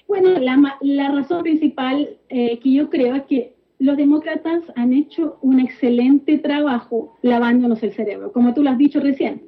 [0.07, 5.37] Bueno, la, la razón principal eh, que yo creo es que los demócratas han hecho
[5.41, 9.43] un excelente trabajo lavándonos el cerebro, como tú lo has dicho recién.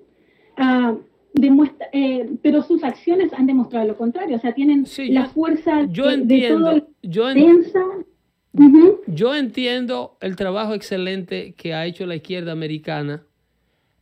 [0.57, 0.95] Ah,
[1.33, 6.05] demuestra- eh, pero sus acciones han demostrado lo contrario, o sea, tienen la fuerza Yo
[6.07, 7.25] de, de todo entiendo, el- yo,
[9.07, 13.23] yo entiendo el trabajo excelente que ha hecho la izquierda americana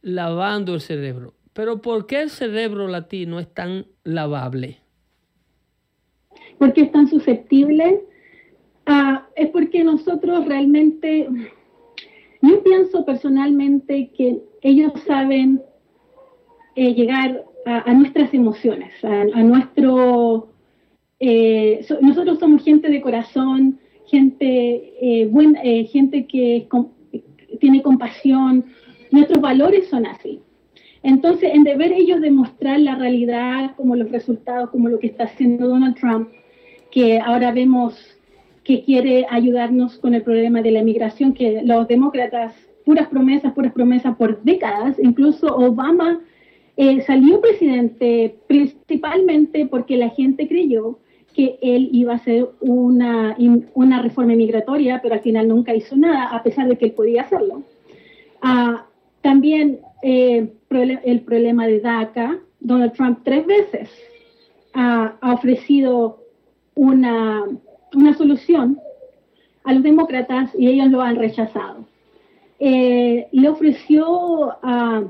[0.02, 4.78] lavando el cerebro, pero ¿por qué el cerebro latino es tan lavable?
[6.60, 8.02] porque es tan susceptible,
[8.86, 11.30] Ah, es porque nosotros realmente,
[12.42, 15.62] yo pienso personalmente que ellos saben
[16.76, 20.50] eh, llegar a, nuestras emociones, a, nuestro...
[21.20, 24.46] eh, so- nosotros somos gente de corazón, gente,
[25.02, 25.32] eh,
[25.64, 26.68] eh, gente que
[27.62, 28.66] tiene compasión,
[29.12, 30.42] nuestros valores son así.
[31.04, 35.68] Entonces, en deber ellos demostrar la realidad, como los resultados, como lo que está haciendo
[35.68, 36.30] Donald Trump,
[36.92, 38.18] que ahora vemos
[38.64, 43.74] que quiere ayudarnos con el problema de la migración, que los demócratas, puras promesas, puras
[43.74, 46.22] promesas por décadas, incluso Obama
[46.78, 51.00] eh, salió presidente principalmente porque la gente creyó
[51.34, 53.36] que él iba a hacer una,
[53.74, 57.24] una reforma migratoria, pero al final nunca hizo nada, a pesar de que él podía
[57.24, 57.64] hacerlo.
[58.42, 58.86] Ah,
[59.22, 63.90] también eh, el problema de DACA, Donald Trump tres veces
[64.74, 66.20] ha, ofrecido
[66.76, 67.46] una,
[68.18, 68.80] solución
[69.64, 71.86] a los demócratas y ellos lo han rechazado.
[72.60, 75.04] Eh, le ofreció a,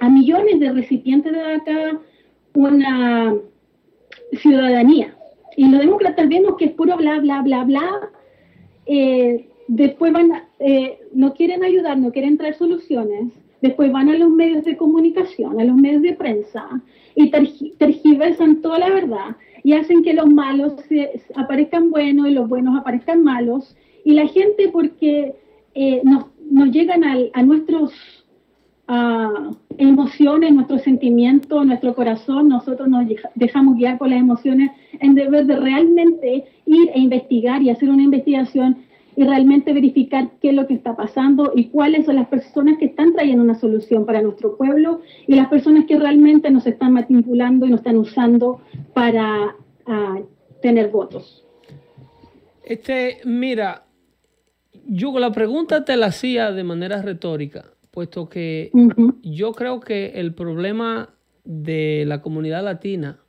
[0.00, 2.00] millones de recipientes de DACA
[2.54, 3.34] una
[4.32, 5.14] ciudadanía.
[5.58, 8.10] Y los demócratas vemos que es puro bla, bla, bla, bla.
[8.86, 13.32] Eh, después van, eh, no quieren ayudar, no quieren traer soluciones.
[13.66, 16.62] Después van a los medios de comunicación, a los medios de prensa
[17.14, 19.28] y tergi- tergiversan toda la verdad
[19.66, 20.74] y hacen que los malos
[21.42, 23.76] aparezcan buenos y los buenos aparezcan malos.
[24.04, 25.34] Y la gente, porque
[25.74, 27.92] eh, nos, llegan al- a nuestros
[29.78, 35.44] emociones, nuestros sentimientos, nuestro corazón, nosotros nos deja- dejamos guiar por las emociones en deber
[35.46, 38.76] de realmente ir e investigar y hacer una investigación
[39.16, 42.84] y realmente verificar qué es lo que está pasando y cuáles son las personas que
[42.84, 47.66] están trayendo una solución para nuestro pueblo y las personas que realmente nos están manipulando
[47.66, 48.60] y nos están usando
[48.92, 49.56] para
[49.86, 50.20] ah,
[50.60, 51.44] tener votos.
[52.62, 53.86] Este, mira,
[54.86, 58.70] yo la pregunta te la hacía de manera retórica, puesto que
[59.22, 61.14] yo creo que el problema
[61.44, 63.20] de la comunidad latina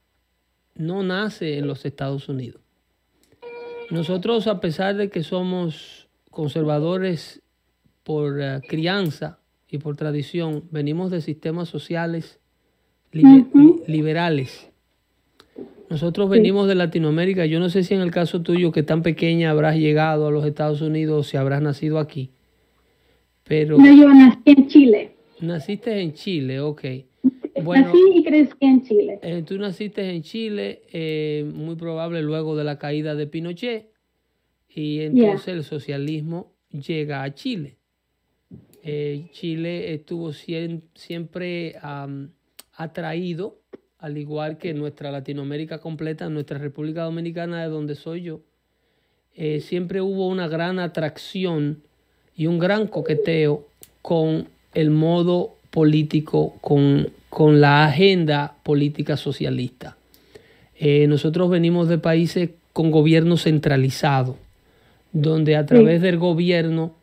[0.76, 2.67] no nace en los Estados Unidos.
[3.90, 7.42] Nosotros, a pesar de que somos conservadores
[8.04, 12.40] por eh, crianza y por tradición, venimos de sistemas sociales
[13.12, 14.70] libe- li- liberales.
[15.90, 17.46] Nosotros venimos de Latinoamérica.
[17.46, 20.46] Yo no sé si en el caso tuyo, que tan pequeña habrás llegado a los
[20.46, 22.32] Estados Unidos o si habrás nacido aquí.
[23.46, 25.16] Pero No, yo nací en Chile.
[25.40, 26.84] naciste en Chile, ok.
[27.68, 29.20] Bueno, nací y crecí en Chile.
[29.22, 33.92] eh, tú naciste en Chile, eh, muy probable luego de la caída de Pinochet,
[34.70, 37.78] y entonces el socialismo llega a Chile.
[38.84, 41.76] Eh, Chile estuvo siempre
[42.74, 43.60] atraído,
[44.00, 48.42] al igual que nuestra Latinoamérica completa, nuestra República Dominicana, de donde soy yo,
[49.36, 51.84] eh, siempre hubo una gran atracción
[52.36, 53.68] y un gran coqueteo
[54.02, 59.96] con el modo político, con, con la agenda política socialista.
[60.76, 64.38] Eh, nosotros venimos de países con gobierno centralizado,
[65.12, 66.96] donde a través del gobierno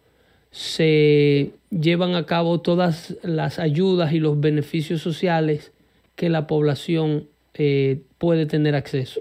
[0.50, 5.70] se llevan a cabo todas las ayudas y los beneficios sociales
[6.16, 9.20] que la población eh, puede tener acceso.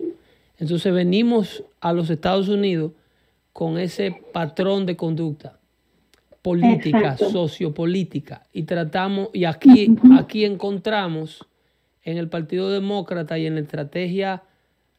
[0.58, 2.94] Entonces venimos a los Estados Unidos
[3.52, 5.60] con ese patrón de conducta
[6.44, 7.32] política, Exacto.
[7.32, 11.48] sociopolítica, y tratamos, y aquí, aquí encontramos
[12.04, 14.44] en el Partido Demócrata y en la estrategia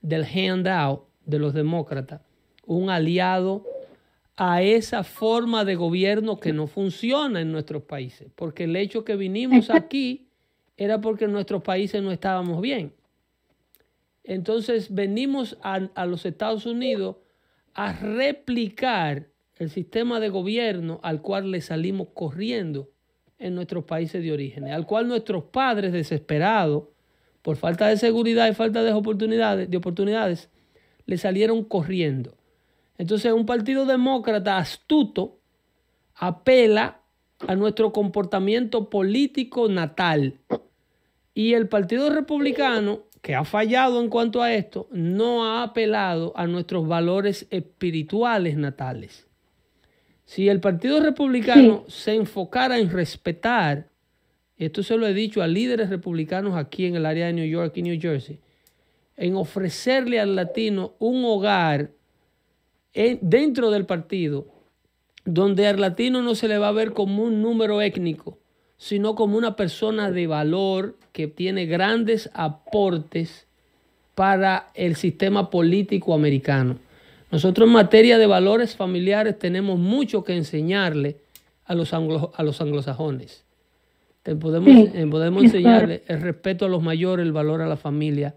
[0.01, 2.22] del handout de los demócratas,
[2.66, 3.62] un aliado
[4.36, 9.14] a esa forma de gobierno que no funciona en nuestros países, porque el hecho que
[9.14, 10.28] vinimos aquí
[10.78, 12.95] era porque en nuestros países no estábamos bien.
[14.24, 17.16] Entonces venimos a, a los Estados Unidos
[17.74, 22.90] a replicar el sistema de gobierno al cual le salimos corriendo
[23.38, 26.84] en nuestros países de origen, al cual nuestros padres desesperados
[27.42, 30.48] por falta de seguridad y falta de oportunidades, de oportunidades
[31.07, 32.36] le salieron corriendo.
[32.96, 35.38] Entonces un partido demócrata astuto
[36.14, 37.00] apela
[37.46, 40.38] a nuestro comportamiento político natal.
[41.34, 46.46] Y el Partido Republicano, que ha fallado en cuanto a esto, no ha apelado a
[46.46, 49.26] nuestros valores espirituales natales.
[50.35, 53.87] Si el Partido Republicano se enfocara en respetar,
[54.59, 57.72] esto se lo he dicho a líderes republicanos aquí en el área de New York
[57.76, 58.41] y New Jersey,
[59.16, 61.93] en ofrecerle al latino un hogar
[62.95, 64.49] en- dentro del partido,
[65.24, 68.37] donde al latino no se le va a ver como un número étnico,
[68.76, 73.47] sino como una persona de valor que tiene grandes aportes
[74.16, 76.80] para el sistema político americano.
[77.35, 81.16] Nosotros en materia de valores familiares tenemos mucho que enseñarle
[81.64, 83.45] a los, anglo- a los anglosajones.
[84.22, 87.76] Te podemos, Sí, eh, podemos enseñarle el respeto a los mayores, el valor a la
[87.76, 88.37] familia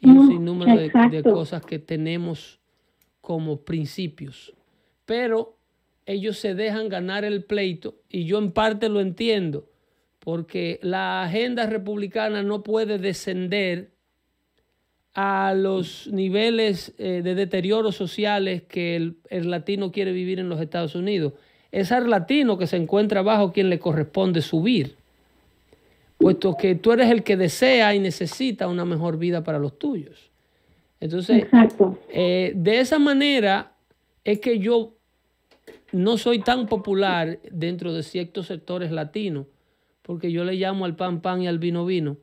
[0.00, 0.76] y un No, sinnúmero
[1.10, 2.58] de, cosas que tenemos
[3.20, 4.54] como principios.
[5.04, 5.54] Pero
[6.06, 9.68] ellos se dejan ganar el pleito y yo en parte lo entiendo,
[10.20, 13.90] porque la agenda republicana no puede descender
[15.14, 20.60] a los niveles eh, de deterioro sociales que el, el latino quiere vivir en los
[20.60, 21.34] Estados Unidos.
[21.70, 24.96] Es al latino que se encuentra abajo quien le corresponde subir,
[26.18, 30.30] puesto que tú eres el que desea y necesita una mejor vida para los tuyos.
[31.00, 31.98] Entonces, Exacto.
[32.10, 33.72] eh, de esa manera
[34.24, 34.94] es que yo
[35.90, 39.46] no soy tan popular dentro de ciertos sectores latinos,
[40.02, 42.16] porque yo le llamo al pan pan y al vino vino.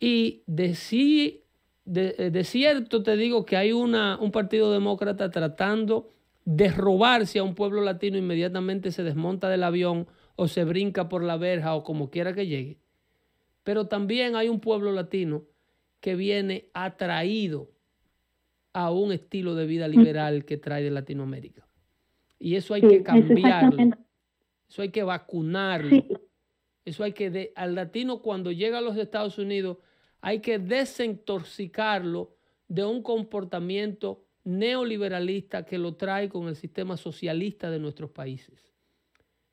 [0.00, 1.42] Y de sí,
[1.86, 6.12] de, eh, de cierto te digo que hay una, un partido demócrata tratando
[6.44, 10.06] de robarse a un pueblo latino, inmediatamente se desmonta del avión
[10.36, 12.78] o se brinca por la verja o como quiera que llegue.
[13.64, 15.44] Pero también hay un pueblo latino
[16.00, 17.70] que viene atraído
[18.72, 21.66] a un estilo de vida liberal que trae de Latinoamérica.
[22.38, 23.78] Y eso hay Sí, que cambiarlo.
[24.68, 25.90] Eso hay que vacunarlo.
[25.90, 26.06] Sí.
[26.84, 29.78] Eso hay que, de- al latino cuando llega a los Estados Unidos,
[30.26, 32.34] hay que desintoxicarlo
[32.66, 38.72] de un comportamiento neoliberalista que lo trae con el sistema socialista de nuestros países.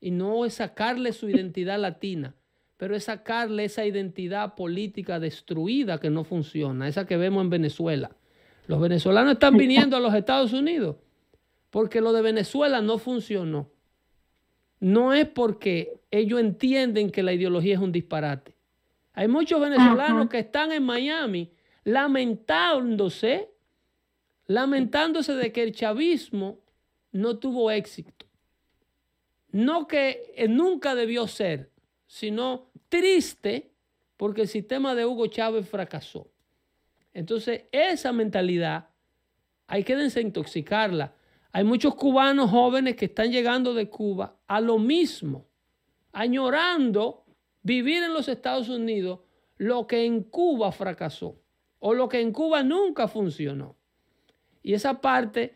[0.02, 2.34] Y no es sacarle su identidad latina,
[2.76, 8.10] pero es sacarle esa identidad política destruida que no funciona, esa que vemos en Venezuela.
[8.66, 10.96] Los venezolanos están viniendo a los Estados Unidos
[11.70, 13.70] porque lo de Venezuela no funcionó.
[14.80, 18.53] No es porque ellos entienden que la ideología es un disparate.
[19.14, 21.52] Hay muchos venezolanos que están en Miami
[21.84, 23.52] lamentándose,
[24.48, 26.60] lamentándose de que el chavismo
[27.12, 28.26] no tuvo éxito.
[29.52, 31.72] No que eh, nunca debió ser,
[32.08, 33.72] sino triste
[34.18, 36.28] porque el sistema de Hugo Chávez fracasó.
[37.14, 38.90] Entonces, esa mentalidad
[39.68, 41.14] hay que desintoxicarla.
[41.52, 45.46] Hay muchos cubanos jóvenes que están llegando de Cuba a lo mismo,
[46.12, 47.23] añorando
[47.64, 49.22] vivir en los Estados Unidos
[49.58, 51.40] lo que en Cuba fracasó
[51.80, 53.76] o lo que en Cuba nunca funcionó.
[54.62, 55.56] Y esa parte,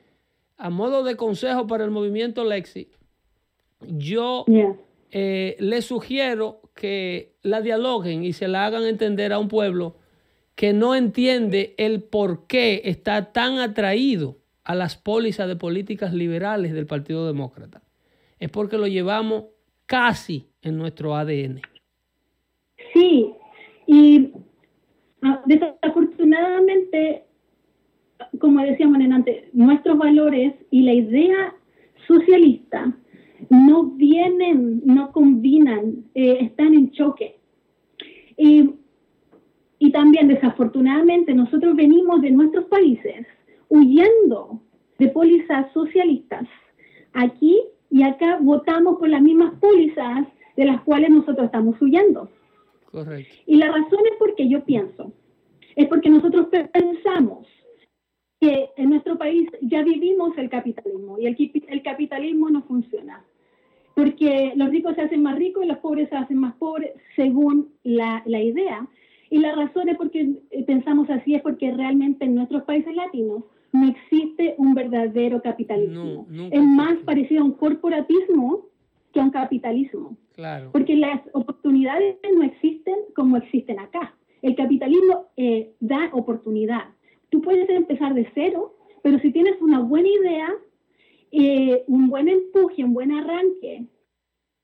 [0.58, 2.90] a modo de consejo para el movimiento Lexi,
[3.82, 4.46] yo
[5.12, 9.98] eh, les sugiero que la dialoguen y se la hagan entender a un pueblo
[10.56, 16.74] que no entiende el por qué está tan atraído a las pólizas de políticas liberales
[16.74, 17.84] del Partido Demócrata.
[18.40, 19.46] Es porque lo llevamos
[19.86, 21.62] casi en nuestro ADN.
[22.98, 23.32] Sí,
[23.86, 24.32] y
[25.22, 27.26] ah, desafortunadamente,
[28.40, 31.54] como decíamos en antes, nuestros valores y la idea
[32.08, 32.92] socialista
[33.52, 37.38] no vienen, no combinan, eh, están en choque.
[38.36, 38.72] Y,
[39.78, 43.28] y también, desafortunadamente, nosotros venimos de nuestros países
[43.70, 44.60] huyendo
[44.98, 46.48] de pólizas socialistas.
[47.14, 47.60] Aquí
[47.92, 50.26] y acá votamos por las mismas pólizas
[50.56, 52.28] de las cuales nosotros estamos huyendo.
[53.04, 53.36] Correcto.
[53.46, 55.14] Y la razón es porque yo pienso,
[55.76, 57.48] es porque nosotros pensamos
[58.40, 63.24] que en nuestro país ya vivimos el capitalismo y el, el capitalismo no funciona.
[63.96, 67.74] Porque los ricos se hacen más ricos y los pobres se hacen más pobres según
[67.84, 68.88] la, la idea.
[69.30, 73.44] Y la razón es porque eh, pensamos así, es porque realmente en nuestros países latinos
[73.74, 76.26] no existe un verdadero capitalismo.
[76.52, 78.67] es más parecido a un corporatismo
[79.18, 80.16] que a un capitalismo.
[80.36, 80.70] Claro.
[80.72, 84.16] Porque las oportunidades no existen como existen acá.
[84.44, 86.86] El capitalismo eh, da oportunidad.
[87.30, 90.50] Tú puedes empezar de cero, pero si tienes una buena idea,
[91.32, 93.86] eh, un buen empuje, un buen arranque,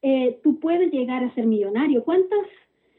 [0.04, 2.04] eh, tú puedes llegar a ser millonario.
[2.04, 2.46] ¿Cuántas?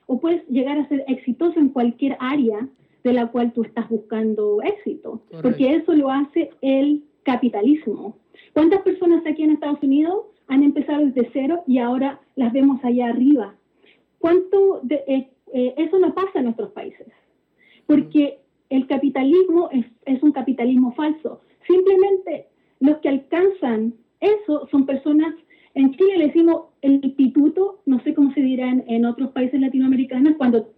[0.06, 2.68] O puedes llegar a ser exitoso en cualquier área
[3.05, 5.22] de la cual tú estás buscando éxito.
[5.40, 8.18] Porque eso lo hace el capitalismo.
[8.52, 13.08] ¿Cuántas personas aquí en Estados Unidos han empezado desde cero y ahora las vemos allá
[13.08, 13.54] arriba.
[14.18, 17.06] ¿Cuánto de, eh, eh, eso no pasa en nuestros países?
[17.86, 18.38] Porque
[18.70, 21.40] el capitalismo es, es un capitalismo falso.
[21.66, 22.46] Simplemente
[22.80, 25.34] los que alcanzan eso son personas,
[25.74, 29.60] en Chile le decimos el instituto, no sé cómo se dirá en, en otros países
[29.60, 30.70] latinoamericanos, cuando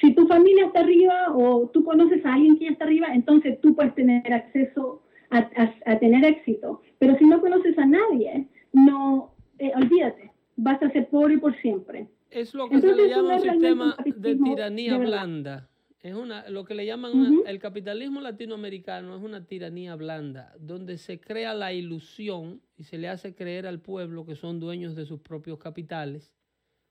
[0.00, 3.60] si tu familia está arriba o tú conoces a alguien que ya está arriba, entonces
[3.60, 6.80] tú puedes tener acceso a, a- a tener éxito.
[6.98, 12.08] Pero si no conoces a nadie, no, eh, olvídate, vas a ser pobre por siempre.
[12.30, 15.68] Es lo que Entonces, se le llama un sistema un de tiranía de blanda.
[16.00, 20.98] Es una, lo que le llaman una- el capitalismo latinoamericano es una tiranía blanda, donde
[20.98, 25.04] se crea la ilusión y se le hace creer al pueblo que son dueños de
[25.06, 26.34] sus propios capitales,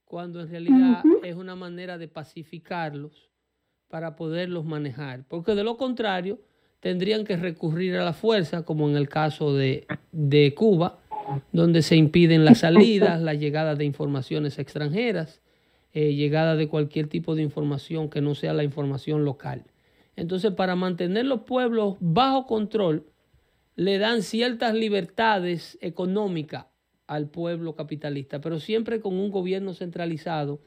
[0.05, 3.29] cuando en realidad es una manera de pacificarlos
[3.89, 5.25] para poderlos manejar.
[5.27, 6.39] Porque de lo contrario,
[6.79, 10.99] tendrían que recurrir a la fuerza, como en el caso de, de Cuba,
[11.51, 15.41] donde se impiden las salidas, la llegada de informaciones extranjeras,
[15.93, 19.63] eh, llegada de cualquier tipo de información que no sea la información local.
[20.15, 23.05] Entonces, para mantener los pueblos bajo control,
[23.75, 26.67] le dan ciertas libertades económicas
[27.07, 30.61] al pueblo capitalista, pero siempre con un gobierno centralizado,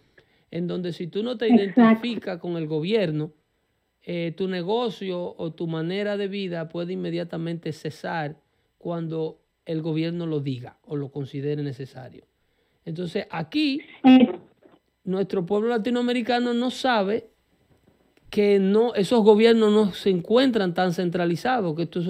[0.51, 1.81] en donde si tú no te Exacto.
[1.81, 3.33] identificas con el gobierno,
[4.03, 8.37] eh, tu negocio o tu manera de vida puede inmediatamente cesar
[8.77, 12.25] cuando el gobierno lo diga o lo considere necesario.
[12.85, 13.81] Entonces, aquí
[15.05, 17.31] nuestro pueblo latinoamericano no sabe
[18.31, 22.09] que no, esos gobiernos no se encuentran tan centralizados, que esto es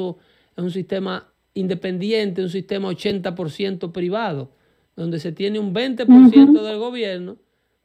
[0.57, 4.51] un sistema independiente, un sistema 80% privado,
[4.97, 7.37] donde se tiene un 20% del gobierno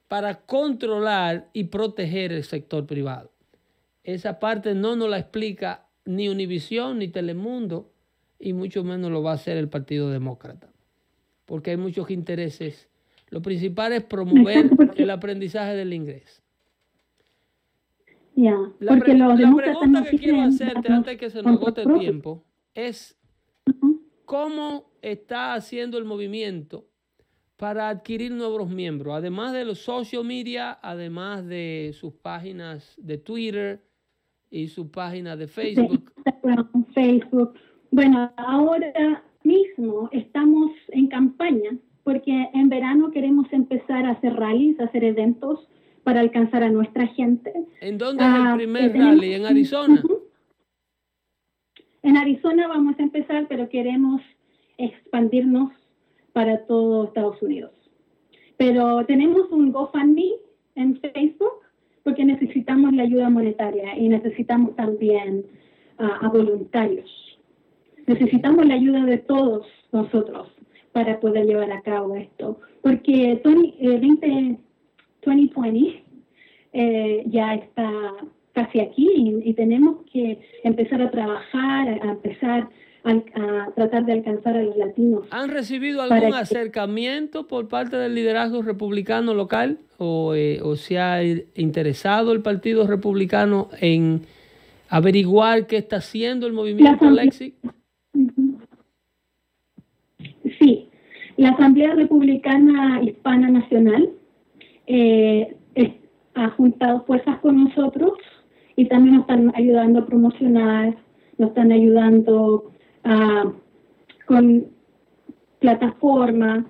[0.08, 3.32] para controlar y proteger el sector privado.
[4.04, 7.92] Esa parte no nos la explica ni Univisión ni Telemundo,
[8.40, 10.72] y mucho menos lo va a hacer el Partido Demócrata,
[11.46, 12.90] porque hay muchos intereses.
[13.30, 16.42] Lo principal es promover el aprendizaje del inglés.
[18.36, 22.44] Ya, La, pre- la pregunta que quiero hacerte antes que se nos agote el tiempo
[22.74, 23.18] es
[24.26, 26.86] cómo está haciendo el movimiento
[27.58, 33.84] para adquirir nuevos miembros, además de los social media, además de sus páginas de Twitter
[34.50, 36.10] y su página de Facebook.
[37.92, 41.72] Bueno, ahora mismo estamos en campaña
[42.04, 45.68] porque en verano queremos empezar a hacer rallies, a hacer eventos
[46.04, 47.52] para alcanzar a nuestra gente.
[47.82, 49.34] ¿En dónde es Ah, el primer que tenemos- rally?
[49.34, 50.04] ¿En Arizona?
[52.02, 54.22] En Arizona vamos a empezar, pero queremos
[54.78, 55.72] expandirnos
[56.34, 57.72] para todo Estados Unidos.
[58.58, 60.32] Pero tenemos un GoFundMe
[60.76, 61.60] en Facebook
[62.04, 65.46] porque necesitamos la ayuda monetaria y necesitamos también
[65.98, 67.29] ah, a voluntarios.
[68.10, 70.48] Necesitamos la ayuda de todos nosotros
[70.94, 72.60] para poder llevar a cabo esto.
[72.82, 74.58] Porque 20, eh, 20
[75.26, 76.04] 2020
[76.74, 77.92] eh, ya está
[78.54, 82.68] casi aquí y, y tenemos que empezar a trabajar, a empezar
[83.04, 85.26] a, a tratar de alcanzar a los latinos.
[85.30, 89.78] ¿Han recibido algún que- acercamiento por parte del liderazgo republicano local?
[90.00, 91.24] ¿O, eh, o se ha
[91.56, 94.22] interesado el Partido Republicano en
[94.90, 97.54] averiguar qué está haciendo el movimiento Lexi?
[100.60, 100.90] Sí,
[101.38, 104.10] la Asamblea Republicana Hispana Nacional
[104.88, 105.94] eh, es-
[106.36, 108.14] ha juntado fuerzas con nosotros
[108.76, 110.98] y también nos están ayudando a promocionar,
[111.38, 112.72] nos están ayudando
[114.26, 114.68] con
[115.60, 116.66] plataformas,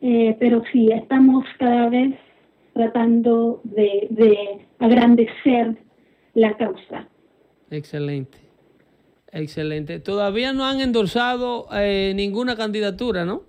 [0.00, 2.14] eh, pero sí, estamos cada vez
[2.74, 5.76] tratando de, de agrandecer
[6.34, 7.08] la causa.
[7.70, 8.38] Excelente.
[9.32, 10.00] Excelente.
[10.00, 13.44] Todavía no han endorsado eh, ninguna candidatura, ¿no?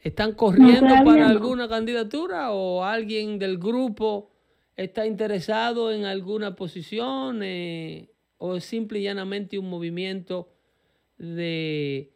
[0.00, 1.28] ¿Están corriendo para no.
[1.28, 4.30] alguna candidatura o alguien del grupo
[4.76, 10.52] está interesado en alguna posición eh, o es simple y llanamente un movimiento
[11.18, 12.12] de,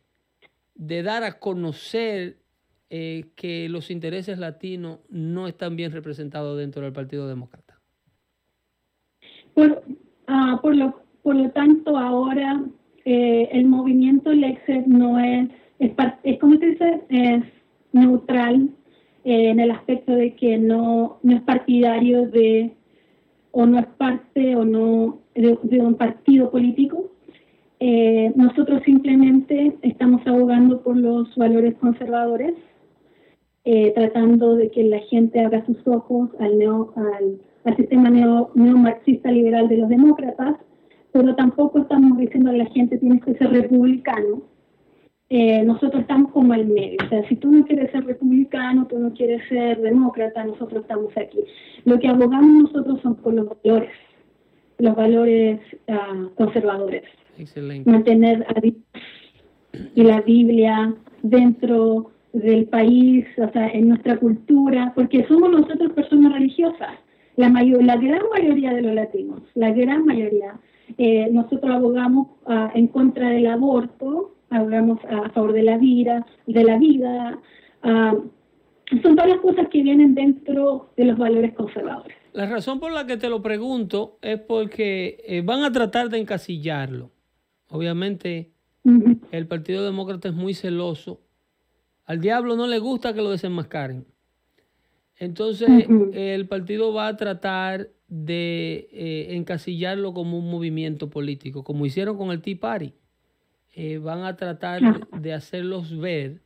[0.74, 2.38] de dar a conocer
[2.90, 7.80] eh, que los intereses latinos no están bien representados dentro del Partido Demócrata?
[9.54, 9.82] Por,
[10.26, 12.60] ah, por, lo, por lo tanto, ahora
[13.04, 15.48] eh, el movimiento Lexer no es,
[15.78, 15.92] es,
[16.24, 17.44] es como se dice, es
[17.92, 18.68] neutral
[19.22, 22.72] eh, en el aspecto de que no, no es partidario de,
[23.52, 27.12] o no es parte o no de, un partido político.
[27.78, 32.54] Eh, nosotros simplemente estamos abogando por los valores conservadores,
[33.94, 39.30] tratando de que la gente abra sus ojos al, neo, al, al sistema neo, neomarxista
[39.30, 40.56] liberal de los demócratas,
[41.12, 44.42] pero tampoco estamos diciendo a la gente tienes que ser republicano,
[45.28, 46.98] eh, nosotros estamos como al medio.
[47.04, 51.16] O sea, si tú no quieres ser republicano, tú no quieres ser demócrata, nosotros estamos
[51.16, 51.38] aquí.
[51.84, 53.90] Lo que abogamos nosotros son por los valores,
[54.78, 57.04] los valores ah, conservadores.
[57.38, 57.88] Excelente.
[57.88, 58.74] Mantener a Dios
[59.94, 66.32] y la Biblia dentro del país, o sea, en nuestra cultura, porque somos nosotros personas
[66.32, 66.98] religiosas,
[67.36, 70.54] la, mayor, la gran mayoría de los latinos, la gran mayoría.
[70.98, 76.64] Eh, nosotros abogamos ah, en contra del aborto, abogamos a favor de la vida, de
[76.64, 77.38] la vida.
[77.82, 78.14] ah,
[79.02, 82.16] son todas las cosas que vienen dentro de los valores conservadores.
[82.32, 86.18] La razón por la que te lo pregunto es porque eh, van a tratar de
[86.18, 87.10] encasillarlo.
[87.68, 88.50] Obviamente,
[89.30, 91.20] el Partido Demócrata es muy celoso.
[92.04, 94.04] Al diablo no le gusta que lo desenmascaren.
[95.20, 95.68] Entonces,
[96.14, 102.32] el partido va a tratar de eh, encasillarlo como un movimiento político, como hicieron con
[102.32, 102.92] el Tea Party.
[103.74, 106.40] Eh, van a tratar de hacerlos ver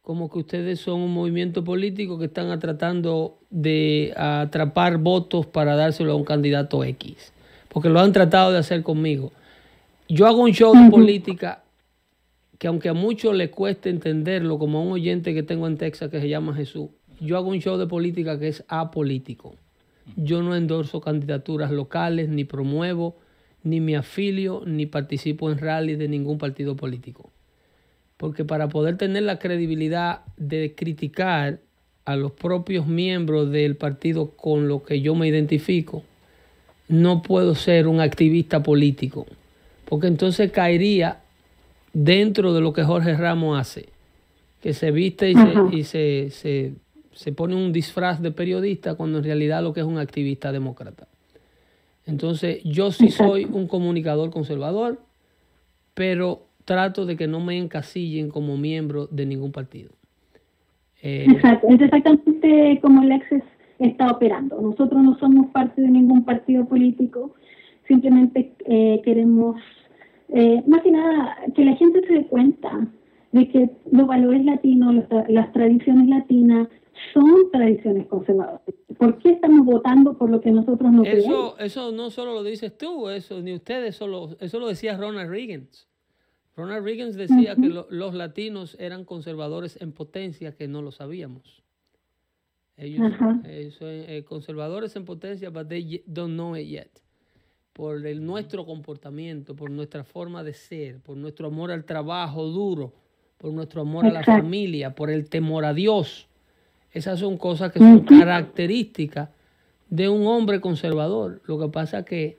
[0.00, 6.12] como que ustedes son un movimiento político que están tratando de atrapar votos para dárselo
[6.12, 7.32] a un candidato X.
[7.68, 9.32] Porque lo han tratado de hacer conmigo.
[10.08, 11.62] Yo hago un show de política
[12.58, 16.10] que aunque a muchos les cueste entenderlo, como a un oyente que tengo en Texas
[16.10, 19.56] que se llama Jesús, yo hago un show de política que es apolítico.
[20.16, 23.16] Yo no endorso candidaturas locales, ni promuevo,
[23.62, 27.30] ni me afilio, ni participo en rallies de ningún partido político.
[28.16, 31.60] Porque para poder tener la credibilidad de criticar
[32.04, 36.02] a los propios miembros del partido con los que yo me identifico,
[36.88, 39.26] no puedo ser un activista político.
[39.88, 41.20] Porque entonces caería
[41.92, 43.88] dentro de lo que Jorge Ramos hace,
[44.62, 46.72] que se viste y, se, y se, se-
[47.12, 51.08] se pone un disfraz de periodista cuando en realidad lo que es un activista demócrata.
[52.06, 55.00] Entonces yo sí soy un comunicador conservador,
[55.94, 59.90] pero trato de que no me encasillen como miembro de ningún partido.
[61.02, 63.42] Eh, Exacto, es exactamente como el Access
[63.78, 64.60] está operando.
[64.60, 67.34] Nosotros no somos parte de ningún partido político,
[67.88, 69.60] simplemente eh, queremos,
[70.28, 72.86] eh, más que nada, que la gente se dé cuenta
[73.32, 76.68] de que los valores latinos, los las tradiciones latinas
[77.12, 78.60] son tradiciones conservadoras.
[78.98, 81.24] ¿Por qué estamos votando por lo que nosotros no queremos?
[81.24, 85.30] Eso, eso no solo lo dices tú, eso ni ustedes, solo, eso lo decía Ronald
[85.30, 85.68] Reagan.
[86.56, 91.62] Ronald Reagan decía que lo- los latinos eran conservadores en potencia, que no lo sabíamos.
[92.76, 93.40] Ellos Ajá.
[93.44, 96.90] eh, son eh, conservadores en potencia, but they don't know it yet.
[97.72, 102.92] Por el, nuestro comportamiento, por nuestra forma de ser, por nuestro amor al trabajo duro,
[103.38, 104.42] por nuestro amor a la Exacto.
[104.42, 106.28] familia, por el temor a Dios.
[106.92, 109.30] Esas son cosas que son características
[109.88, 111.40] de un hombre conservador.
[111.46, 112.38] Lo que pasa es que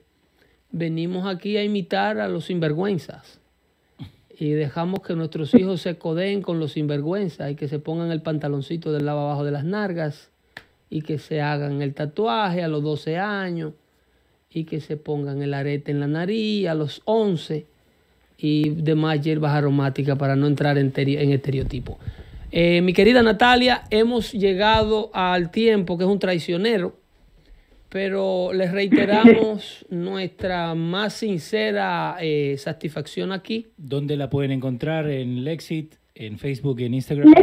[0.70, 3.40] venimos aquí a imitar a los sinvergüenzas
[4.38, 8.22] y dejamos que nuestros hijos se codeen con los sinvergüenzas y que se pongan el
[8.22, 10.30] pantaloncito del lado abajo de las nargas
[10.90, 13.72] y que se hagan el tatuaje a los 12 años
[14.50, 17.66] y que se pongan el arete en la nariz a los 11
[18.38, 21.96] y demás hierbas aromáticas para no entrar en, en estereotipos.
[22.56, 26.96] Eh, mi querida Natalia, hemos llegado al tiempo que es un traicionero,
[27.88, 33.72] pero les reiteramos nuestra más sincera eh, satisfacción aquí.
[33.76, 35.10] ¿Dónde la pueden encontrar?
[35.10, 37.34] En Lexit, en Facebook y en Instagram.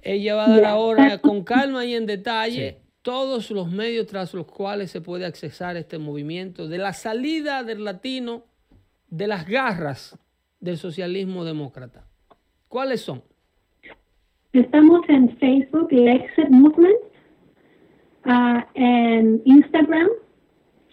[0.00, 4.46] Ella va a dar ahora con calma y en detalle todos los medios tras los
[4.46, 8.44] cuales se puede accesar este movimiento de la salida del latino
[9.08, 10.16] de las garras
[10.60, 12.06] del socialismo demócrata.
[12.68, 13.24] ¿Cuáles son?
[14.52, 16.96] Estamos en Facebook, Lexit Movement,
[18.24, 20.08] ah, en Instagram,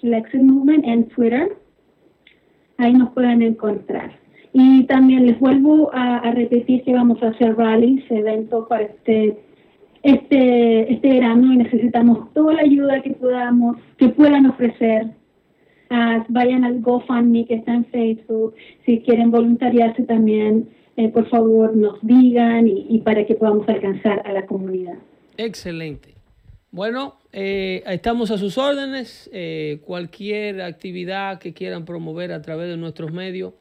[0.02, 1.56] Lexit Movement, en Twitter.
[2.78, 4.12] Ahí nos pueden encontrar.
[4.52, 9.38] Y también les vuelvo a, a repetir que vamos a hacer rallies, eventos para este,
[10.04, 15.08] este, este verano y necesitamos toda la ayuda que podamos, que puedan ofrecer.
[15.90, 18.54] Ah, vayan al GoFundMe que está en Facebook.
[18.86, 20.68] Si quieren voluntariarse también,
[20.98, 24.96] eh, por favor nos digan y, y para que podamos alcanzar a la comunidad.
[25.38, 26.14] Excelente.
[26.72, 29.30] Bueno, eh, estamos a sus órdenes.
[29.34, 33.54] Eh, cualquier actividad que quieran promover a través de nuestros medios,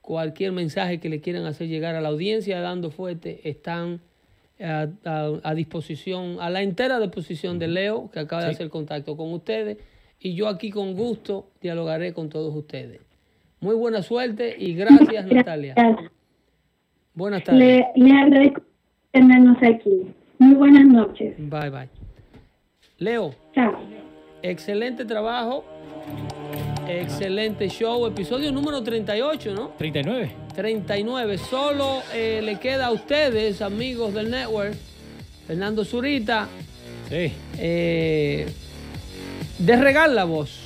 [0.00, 4.00] cualquier mensaje que le quieran hacer llegar a la audiencia dando fuerte, están
[4.60, 8.54] a, a- a disposición, a la entera disposición de Leo, que acaba de Sí.
[8.54, 9.78] hacer contacto con ustedes.
[10.20, 13.00] Y yo aquí con gusto dialogaré con todos ustedes.
[13.60, 15.74] Muy buena suerte y gracias, Natalia.
[17.14, 17.60] Buenas tardes.
[17.60, 18.62] Le, le agradezco
[19.12, 20.06] tenernos aquí.
[20.38, 21.34] Muy buenas noches.
[21.38, 21.88] Bye, bye.
[22.98, 23.34] Leo.
[23.54, 23.74] Chao.
[24.42, 25.64] Excelente trabajo.
[26.88, 28.06] Excelente show.
[28.06, 29.68] Episodio número 38, ¿no?
[29.78, 30.32] 39.
[30.54, 31.38] 39.
[31.38, 34.74] Solo eh, le queda a ustedes, amigos del network,
[35.46, 36.48] Fernando Zurita,
[37.08, 37.32] Sí.
[37.58, 38.46] eh,
[39.58, 40.58] de regar la voz.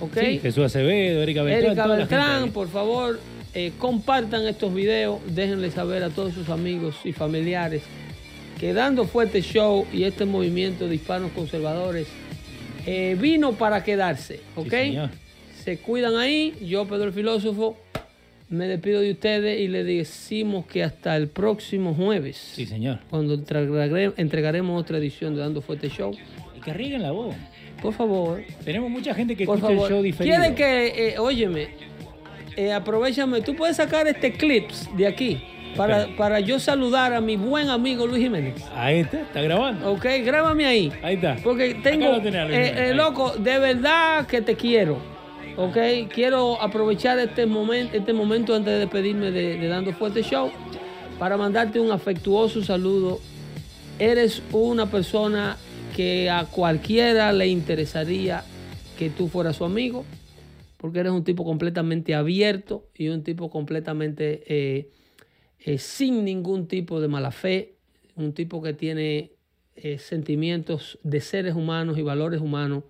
[0.00, 0.18] ¿Ok?
[0.20, 1.70] Sí, Jesús Acevedo, Erika Beltrán.
[1.72, 3.18] Erika Beltrán, por favor,
[3.58, 7.82] eh, compartan estos videos, déjenle saber a todos sus amigos y familiares
[8.60, 12.06] que Dando Fuerte Show y este movimiento de hispanos conservadores
[12.86, 14.68] eh, vino para quedarse, ¿ok?
[14.70, 15.10] señor.
[15.64, 17.76] Se cuidan ahí, yo Pedro el Filósofo,
[18.48, 23.00] me despido de ustedes y le decimos que hasta el próximo jueves, Sí, señor.
[23.10, 26.12] cuando entregare- entregaremos otra edición de Dando Fuerte Show.
[26.56, 27.34] Y que rieguen la voz.
[27.82, 28.42] Por favor.
[28.64, 30.36] Tenemos mucha gente que Por escucha favor, el show diferido.
[30.36, 31.68] quiere que, eh, óyeme,
[32.56, 35.42] eh, aprovechame, tú puedes sacar este clips de aquí
[35.76, 38.54] para, para yo saludar a mi buen amigo Luis Jiménez.
[38.74, 39.92] Ahí está, está grabando.
[39.92, 40.92] Ok, grábame ahí.
[41.02, 41.36] Ahí está.
[41.42, 44.98] Porque tengo, tenés, eh, eh, loco, de verdad que te quiero.
[45.56, 45.76] Ok,
[46.12, 50.50] quiero aprovechar este momento, este momento antes de despedirme de, de Dando Fuerte Show
[51.18, 53.20] para mandarte un afectuoso saludo.
[53.98, 55.56] Eres una persona
[55.94, 58.44] que a cualquiera le interesaría
[58.98, 60.04] que tú fueras su amigo,
[60.76, 64.90] porque eres un tipo completamente abierto y un tipo completamente eh,
[65.60, 67.76] eh, sin ningún tipo de mala fe,
[68.14, 69.32] un tipo que tiene
[69.74, 72.84] eh, sentimientos de seres humanos y valores humanos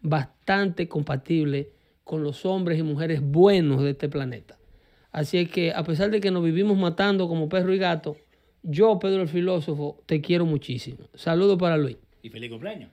[0.00, 1.68] bastante compatibles
[2.04, 4.58] con los hombres y mujeres buenos de este planeta.
[5.10, 8.16] Así es que a pesar de que nos vivimos matando como perro y gato,
[8.62, 11.08] yo, Pedro el filósofo, te quiero muchísimo.
[11.14, 11.98] Saludos para Luis.
[12.22, 12.90] Y feliz cumpleaños.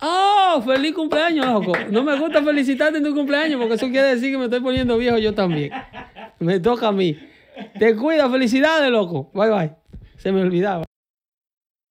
[0.00, 0.62] ¡Oh!
[0.64, 1.72] ¡Feliz cumpleaños, loco!
[1.90, 4.96] No me gusta felicitarte en tu cumpleaños porque eso quiere decir que me estoy poniendo
[4.96, 5.72] viejo yo también.
[6.38, 7.18] Me toca a mí.
[7.78, 9.30] Te cuida, felicidades, loco.
[9.34, 9.72] Bye bye.
[10.16, 10.84] Se me olvidaba.